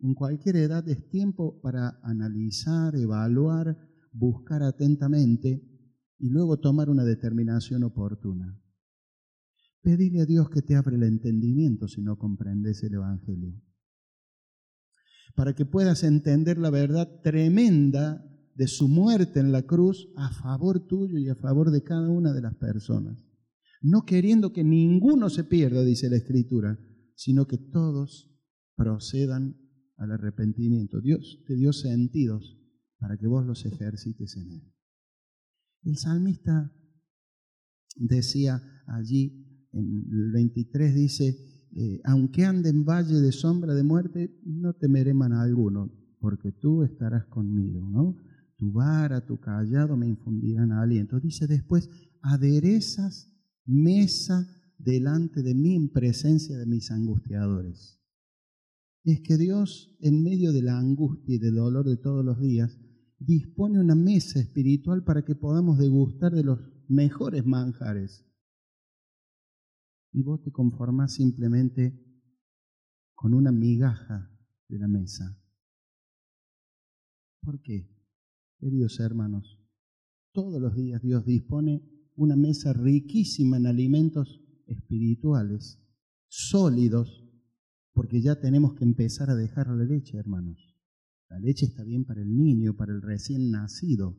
En 0.00 0.12
cualquier 0.12 0.56
edad 0.56 0.86
es 0.86 1.08
tiempo 1.08 1.58
para 1.62 1.98
analizar, 2.02 2.94
evaluar, 2.94 3.78
buscar 4.12 4.62
atentamente 4.62 5.66
y 6.18 6.28
luego 6.28 6.58
tomar 6.58 6.90
una 6.90 7.02
determinación 7.02 7.82
oportuna. 7.82 8.60
Pedirle 9.80 10.20
a 10.20 10.26
Dios 10.26 10.50
que 10.50 10.60
te 10.60 10.76
abra 10.76 10.94
el 10.94 11.02
entendimiento 11.02 11.88
si 11.88 12.02
no 12.02 12.18
comprendes 12.18 12.82
el 12.82 12.92
Evangelio. 12.92 13.58
Para 15.34 15.54
que 15.54 15.64
puedas 15.64 16.04
entender 16.04 16.58
la 16.58 16.68
verdad 16.68 17.22
tremenda 17.22 18.22
de 18.54 18.68
su 18.68 18.86
muerte 18.86 19.40
en 19.40 19.50
la 19.50 19.62
cruz 19.62 20.12
a 20.16 20.30
favor 20.30 20.86
tuyo 20.86 21.16
y 21.16 21.30
a 21.30 21.36
favor 21.36 21.70
de 21.70 21.82
cada 21.82 22.10
una 22.10 22.34
de 22.34 22.42
las 22.42 22.56
personas. 22.56 23.24
No 23.80 24.04
queriendo 24.04 24.52
que 24.52 24.62
ninguno 24.62 25.30
se 25.30 25.44
pierda, 25.44 25.82
dice 25.82 26.10
la 26.10 26.16
Escritura, 26.16 26.78
sino 27.20 27.46
que 27.46 27.58
todos 27.58 28.34
procedan 28.74 29.54
al 29.98 30.12
arrepentimiento. 30.12 31.02
Dios 31.02 31.44
te 31.46 31.54
dio 31.54 31.74
sentidos 31.74 32.58
para 32.98 33.18
que 33.18 33.26
vos 33.26 33.44
los 33.44 33.66
ejercites 33.66 34.38
en 34.38 34.50
Él. 34.52 34.74
El 35.82 35.98
salmista 35.98 36.74
decía 37.96 38.62
allí, 38.86 39.68
en 39.70 40.06
el 40.10 40.32
23 40.32 40.94
dice, 40.94 41.68
eh, 41.76 42.00
aunque 42.04 42.46
ande 42.46 42.70
en 42.70 42.86
valle 42.86 43.20
de 43.20 43.32
sombra 43.32 43.74
de 43.74 43.84
muerte, 43.84 44.40
no 44.46 44.72
temeré 44.72 45.12
mal 45.12 45.34
alguno, 45.34 45.92
porque 46.20 46.52
tú 46.52 46.84
estarás 46.84 47.26
conmigo, 47.26 47.86
¿no? 47.90 48.16
Tu 48.56 48.72
vara, 48.72 49.26
tu 49.26 49.38
callado 49.38 49.94
me 49.94 50.08
infundirán 50.08 50.72
aliento. 50.72 51.20
Dice 51.20 51.46
después, 51.46 51.90
aderezas 52.22 53.30
mesa 53.66 54.48
delante 54.84 55.42
de 55.42 55.54
mí 55.54 55.74
en 55.74 55.88
presencia 55.88 56.58
de 56.58 56.66
mis 56.66 56.90
angustiadores. 56.90 58.00
Es 59.04 59.20
que 59.20 59.36
Dios, 59.38 59.96
en 60.00 60.22
medio 60.22 60.52
de 60.52 60.62
la 60.62 60.78
angustia 60.78 61.36
y 61.36 61.38
del 61.38 61.54
dolor 61.54 61.86
de 61.86 61.96
todos 61.96 62.24
los 62.24 62.40
días, 62.40 62.78
dispone 63.18 63.80
una 63.80 63.94
mesa 63.94 64.40
espiritual 64.40 65.04
para 65.04 65.24
que 65.24 65.34
podamos 65.34 65.78
degustar 65.78 66.32
de 66.32 66.44
los 66.44 66.58
mejores 66.88 67.44
manjares. 67.46 68.26
Y 70.12 70.22
vos 70.22 70.42
te 70.42 70.50
conformás 70.50 71.14
simplemente 71.14 71.98
con 73.14 73.34
una 73.34 73.52
migaja 73.52 74.30
de 74.68 74.78
la 74.78 74.88
mesa. 74.88 75.38
¿Por 77.42 77.60
qué? 77.62 77.88
Queridos 78.58 79.00
hermanos, 79.00 79.58
todos 80.32 80.60
los 80.60 80.74
días 80.74 81.02
Dios 81.02 81.24
dispone 81.24 81.82
una 82.16 82.36
mesa 82.36 82.72
riquísima 82.72 83.56
en 83.56 83.66
alimentos 83.66 84.39
espirituales, 84.70 85.78
sólidos, 86.28 87.26
porque 87.92 88.22
ya 88.22 88.40
tenemos 88.40 88.74
que 88.74 88.84
empezar 88.84 89.30
a 89.30 89.34
dejar 89.34 89.68
la 89.68 89.84
leche, 89.84 90.16
hermanos. 90.16 90.74
La 91.28 91.38
leche 91.38 91.66
está 91.66 91.84
bien 91.84 92.04
para 92.04 92.22
el 92.22 92.36
niño, 92.36 92.76
para 92.76 92.92
el 92.92 93.02
recién 93.02 93.50
nacido. 93.50 94.18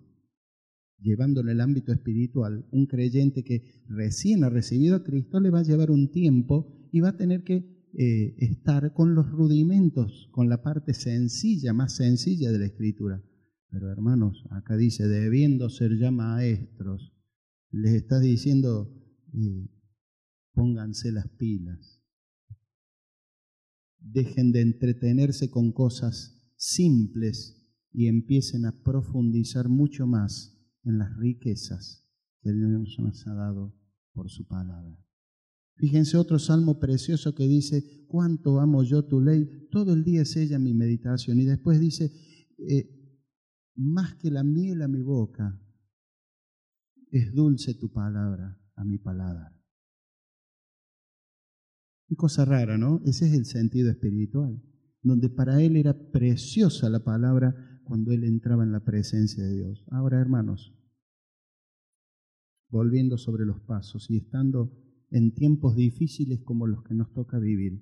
Llevándolo 0.99 1.51
el 1.51 1.61
ámbito 1.61 1.91
espiritual, 1.91 2.67
un 2.71 2.85
creyente 2.85 3.43
que 3.43 3.83
recién 3.87 4.43
ha 4.43 4.49
recibido 4.49 4.95
a 4.95 5.03
Cristo 5.03 5.39
le 5.39 5.49
va 5.49 5.59
a 5.59 5.63
llevar 5.63 5.89
un 5.89 6.11
tiempo 6.11 6.89
y 6.91 6.99
va 6.99 7.09
a 7.09 7.17
tener 7.17 7.43
que 7.43 7.89
eh, 7.93 8.35
estar 8.37 8.93
con 8.93 9.15
los 9.15 9.29
rudimentos, 9.31 10.29
con 10.31 10.47
la 10.47 10.61
parte 10.61 10.93
sencilla, 10.93 11.73
más 11.73 11.95
sencilla 11.95 12.51
de 12.51 12.59
la 12.59 12.67
escritura. 12.67 13.21
Pero 13.69 13.91
hermanos, 13.91 14.45
acá 14.51 14.77
dice, 14.77 15.07
debiendo 15.07 15.69
ser 15.69 15.97
ya 15.97 16.11
maestros, 16.11 17.13
les 17.71 17.93
está 17.93 18.19
diciendo, 18.19 18.93
eh, 19.33 19.69
pónganse 20.53 21.11
las 21.11 21.27
pilas. 21.29 22.01
Dejen 23.99 24.51
de 24.51 24.61
entretenerse 24.61 25.49
con 25.49 25.71
cosas 25.71 26.53
simples 26.57 27.61
y 27.91 28.07
empiecen 28.07 28.65
a 28.65 28.83
profundizar 28.83 29.69
mucho 29.69 30.07
más 30.07 30.57
en 30.83 30.97
las 30.97 31.15
riquezas 31.17 32.07
que 32.41 32.51
Dios 32.51 32.97
nos 32.99 33.27
ha 33.27 33.33
dado 33.33 33.75
por 34.13 34.29
su 34.29 34.47
palabra. 34.47 34.97
Fíjense 35.75 36.17
otro 36.17 36.37
salmo 36.37 36.79
precioso 36.79 37.33
que 37.33 37.47
dice, 37.47 38.05
cuánto 38.07 38.59
amo 38.59 38.83
yo 38.83 39.05
tu 39.05 39.19
ley, 39.19 39.67
todo 39.71 39.93
el 39.93 40.03
día 40.03 40.21
es 40.21 40.35
ella 40.35 40.59
mi 40.59 40.73
meditación. 40.73 41.39
Y 41.39 41.45
después 41.45 41.79
dice, 41.79 42.11
eh, 42.57 42.87
más 43.75 44.15
que 44.15 44.29
la 44.29 44.43
miel 44.43 44.81
a 44.81 44.87
mi 44.87 45.01
boca, 45.01 45.59
es 47.09 47.33
dulce 47.33 47.73
tu 47.73 47.91
palabra 47.91 48.59
a 48.75 48.83
mi 48.83 48.97
palabra. 48.97 49.60
Qué 52.11 52.17
cosa 52.17 52.43
rara, 52.43 52.77
¿no? 52.77 53.01
Ese 53.05 53.25
es 53.27 53.33
el 53.33 53.45
sentido 53.45 53.89
espiritual, 53.89 54.61
donde 55.01 55.29
para 55.29 55.63
él 55.63 55.77
era 55.77 56.11
preciosa 56.11 56.89
la 56.89 57.05
palabra 57.05 57.79
cuando 57.85 58.11
él 58.11 58.25
entraba 58.25 58.65
en 58.65 58.73
la 58.73 58.83
presencia 58.83 59.41
de 59.45 59.55
Dios. 59.55 59.85
Ahora, 59.91 60.19
hermanos, 60.19 60.75
volviendo 62.67 63.17
sobre 63.17 63.45
los 63.45 63.61
pasos 63.61 64.09
y 64.09 64.17
estando 64.17 64.77
en 65.09 65.33
tiempos 65.33 65.77
difíciles 65.77 66.41
como 66.43 66.67
los 66.67 66.83
que 66.83 66.95
nos 66.95 67.13
toca 67.13 67.39
vivir, 67.39 67.81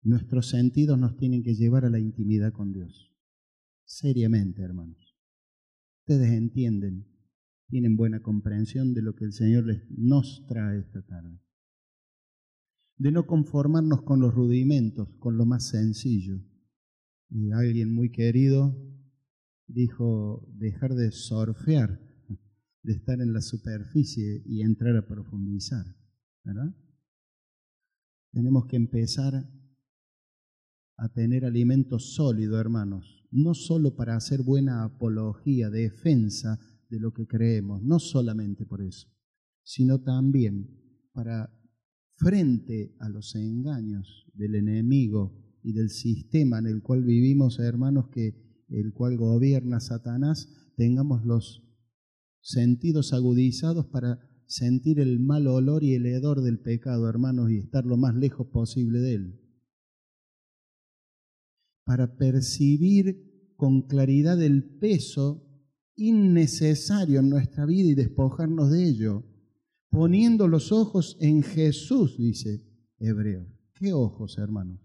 nuestros 0.00 0.48
sentidos 0.48 0.98
nos 0.98 1.18
tienen 1.18 1.42
que 1.42 1.54
llevar 1.54 1.84
a 1.84 1.90
la 1.90 1.98
intimidad 1.98 2.54
con 2.54 2.72
Dios. 2.72 3.14
Seriamente, 3.84 4.62
hermanos. 4.62 5.18
Ustedes 6.06 6.30
entienden, 6.30 7.06
tienen 7.68 7.94
buena 7.94 8.22
comprensión 8.22 8.94
de 8.94 9.02
lo 9.02 9.14
que 9.14 9.26
el 9.26 9.34
Señor 9.34 9.66
les, 9.66 9.82
nos 9.90 10.46
trae 10.46 10.78
esta 10.78 11.02
tarde 11.02 11.41
de 12.96 13.12
no 13.12 13.26
conformarnos 13.26 14.02
con 14.02 14.20
los 14.20 14.34
rudimentos, 14.34 15.08
con 15.18 15.36
lo 15.36 15.46
más 15.46 15.68
sencillo. 15.68 16.40
Y 17.28 17.50
alguien 17.52 17.92
muy 17.92 18.10
querido 18.10 18.76
dijo 19.66 20.46
dejar 20.54 20.94
de 20.94 21.10
surfear, 21.10 22.00
de 22.82 22.92
estar 22.92 23.20
en 23.20 23.32
la 23.32 23.40
superficie 23.40 24.42
y 24.44 24.62
entrar 24.62 24.96
a 24.96 25.06
profundizar. 25.06 25.84
Tenemos 28.32 28.66
que 28.66 28.76
empezar 28.76 29.48
a 30.96 31.08
tener 31.12 31.44
alimento 31.44 31.98
sólido, 31.98 32.60
hermanos, 32.60 33.26
no 33.30 33.54
solo 33.54 33.96
para 33.96 34.16
hacer 34.16 34.42
buena 34.42 34.84
apología, 34.84 35.70
defensa 35.70 36.58
de 36.88 37.00
lo 37.00 37.12
que 37.12 37.26
creemos, 37.26 37.82
no 37.82 37.98
solamente 37.98 38.66
por 38.66 38.82
eso, 38.82 39.08
sino 39.62 40.02
también 40.02 40.68
para 41.12 41.50
frente 42.22 42.94
a 43.00 43.08
los 43.08 43.34
engaños 43.34 44.26
del 44.34 44.54
enemigo 44.54 45.58
y 45.62 45.72
del 45.72 45.90
sistema 45.90 46.58
en 46.58 46.66
el 46.66 46.82
cual 46.82 47.02
vivimos, 47.02 47.58
hermanos, 47.58 48.08
que 48.10 48.64
el 48.68 48.92
cual 48.92 49.16
gobierna 49.16 49.80
Satanás, 49.80 50.48
tengamos 50.76 51.24
los 51.24 51.62
sentidos 52.40 53.12
agudizados 53.12 53.86
para 53.86 54.18
sentir 54.46 55.00
el 55.00 55.18
mal 55.18 55.46
olor 55.46 55.82
y 55.82 55.94
el 55.94 56.06
hedor 56.06 56.42
del 56.42 56.60
pecado, 56.60 57.08
hermanos, 57.08 57.50
y 57.50 57.58
estar 57.58 57.84
lo 57.84 57.96
más 57.96 58.14
lejos 58.14 58.46
posible 58.48 59.00
de 59.00 59.14
él. 59.14 59.40
Para 61.84 62.16
percibir 62.16 63.54
con 63.56 63.82
claridad 63.82 64.40
el 64.42 64.78
peso 64.78 65.48
innecesario 65.96 67.20
en 67.20 67.28
nuestra 67.28 67.66
vida 67.66 67.90
y 67.90 67.94
despojarnos 67.94 68.70
de 68.70 68.88
ello 68.88 69.31
poniendo 69.92 70.48
los 70.48 70.72
ojos 70.72 71.18
en 71.20 71.42
Jesús, 71.42 72.16
dice 72.16 72.64
Hebreo. 72.98 73.46
¿Qué 73.74 73.92
ojos, 73.92 74.38
hermanos? 74.38 74.80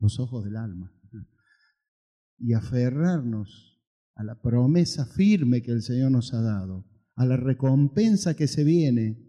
Los 0.00 0.18
ojos 0.18 0.44
del 0.44 0.56
alma. 0.56 0.92
Y 2.38 2.52
aferrarnos 2.52 3.80
a 4.16 4.24
la 4.24 4.42
promesa 4.42 5.06
firme 5.06 5.62
que 5.62 5.70
el 5.70 5.82
Señor 5.82 6.10
nos 6.10 6.34
ha 6.34 6.42
dado, 6.42 6.84
a 7.14 7.24
la 7.24 7.36
recompensa 7.36 8.34
que 8.34 8.48
se 8.48 8.64
viene 8.64 9.24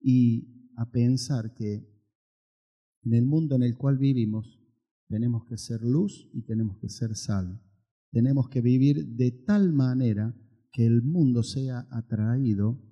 y 0.00 0.68
a 0.76 0.90
pensar 0.90 1.54
que 1.54 1.88
en 3.04 3.14
el 3.14 3.24
mundo 3.24 3.54
en 3.54 3.62
el 3.62 3.76
cual 3.76 3.98
vivimos 3.98 4.60
tenemos 5.08 5.44
que 5.46 5.58
ser 5.58 5.80
luz 5.82 6.28
y 6.34 6.42
tenemos 6.42 6.76
que 6.78 6.88
ser 6.88 7.14
sal. 7.14 7.62
Tenemos 8.10 8.48
que 8.48 8.60
vivir 8.60 9.06
de 9.14 9.30
tal 9.30 9.72
manera 9.72 10.36
que 10.72 10.86
el 10.86 11.02
mundo 11.02 11.44
sea 11.44 11.86
atraído 11.90 12.89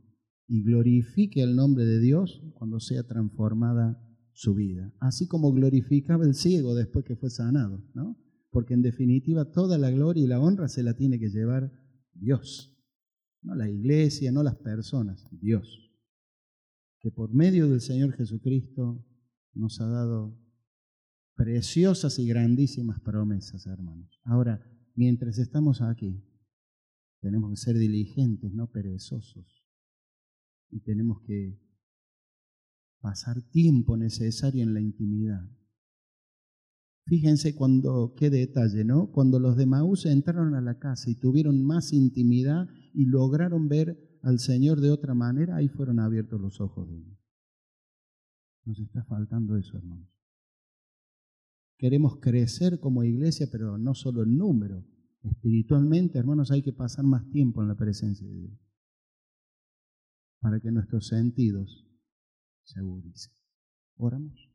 y 0.49 0.63
glorifique 0.63 1.43
el 1.43 1.55
nombre 1.55 1.85
de 1.85 2.01
Dios 2.01 2.43
cuando 2.55 2.81
sea 2.81 3.07
transformada 3.07 4.03
su 4.33 4.55
vida. 4.55 4.93
Así 4.99 5.29
como 5.29 5.53
glorificaba 5.53 6.25
el 6.25 6.35
ciego 6.35 6.75
después 6.75 7.05
que 7.05 7.17
fue 7.17 7.29
sanado, 7.29 7.85
¿no? 7.95 8.19
Porque 8.51 8.73
en 8.73 8.81
definitiva 8.81 9.53
toda 9.53 9.77
la 9.77 9.91
gloria 9.91 10.25
y 10.25 10.27
la 10.27 10.41
honra 10.41 10.69
se 10.69 10.83
la 10.83 10.95
tiene 10.95 11.19
que 11.19 11.29
llevar 11.29 11.71
Dios. 12.15 12.75
No 13.43 13.55
la 13.55 13.69
iglesia, 13.69 14.33
no 14.33 14.43
las 14.43 14.57
personas, 14.57 15.29
Dios. 15.31 15.93
Que 17.01 17.11
por 17.11 17.33
medio 17.35 17.69
del 17.69 17.83
Señor 17.83 18.13
Jesucristo 18.15 19.05
nos 19.53 19.81
ha 19.83 19.87
dado 19.87 20.41
preciosas 21.35 22.19
y 22.19 22.27
grandísimas 22.27 23.01
promesas, 23.01 23.67
hermanos. 23.67 24.19
Ahora, 24.25 24.63
mientras 24.95 25.39
estamos 25.39 25.83
aquí, 25.83 26.25
tenemos 27.21 27.51
que 27.51 27.57
ser 27.57 27.77
diligentes, 27.77 28.53
no 28.55 28.71
perezosos 28.71 29.58
y 30.71 30.81
tenemos 30.81 31.21
que 31.23 31.59
pasar 33.01 33.43
tiempo 33.51 33.97
necesario 33.97 34.63
en 34.63 34.75
la 34.75 34.81
intimidad. 34.81 35.49
Fíjense 37.07 37.55
cuando, 37.55 38.15
qué 38.17 38.29
detalle, 38.29 38.85
¿no? 38.85 39.11
Cuando 39.11 39.39
los 39.39 39.57
de 39.57 39.67
Maús 39.67 40.05
entraron 40.05 40.55
a 40.55 40.61
la 40.61 40.79
casa 40.79 41.09
y 41.09 41.15
tuvieron 41.15 41.65
más 41.65 41.93
intimidad 41.93 42.69
y 42.93 43.07
lograron 43.07 43.69
ver 43.69 44.19
al 44.23 44.39
Señor 44.41 44.81
de 44.81 44.91
otra 44.91 45.15
manera, 45.15 45.57
ahí 45.57 45.69
fueron 45.69 46.01
abiertos 46.01 46.39
los 46.41 46.61
ojos 46.61 46.89
de 46.89 46.99
ellos. 46.99 47.19
Nos 48.67 48.79
está 48.79 49.05
faltando 49.05 49.57
eso, 49.57 49.79
hermanos. 49.79 50.09
Queremos 51.79 52.19
crecer 52.21 52.79
como 52.81 53.05
iglesia, 53.05 53.49
pero 53.51 53.79
no 53.79 53.95
solo 53.95 54.25
en 54.25 54.37
número. 54.37 54.85
Espiritualmente, 55.23 56.19
hermanos, 56.19 56.51
hay 56.51 56.63
que 56.63 56.73
pasar 56.73 57.05
más 57.07 57.27
tiempo 57.31 57.63
en 57.63 57.69
la 57.69 57.77
presencia 57.77 58.27
de 58.27 58.35
Dios 58.35 58.68
para 60.41 60.61
que 60.61 60.71
nuestros 60.71 61.09
sentidos 61.09 61.87
se 62.65 62.81
agudicen. 62.81 63.33
Oramos. 63.97 64.48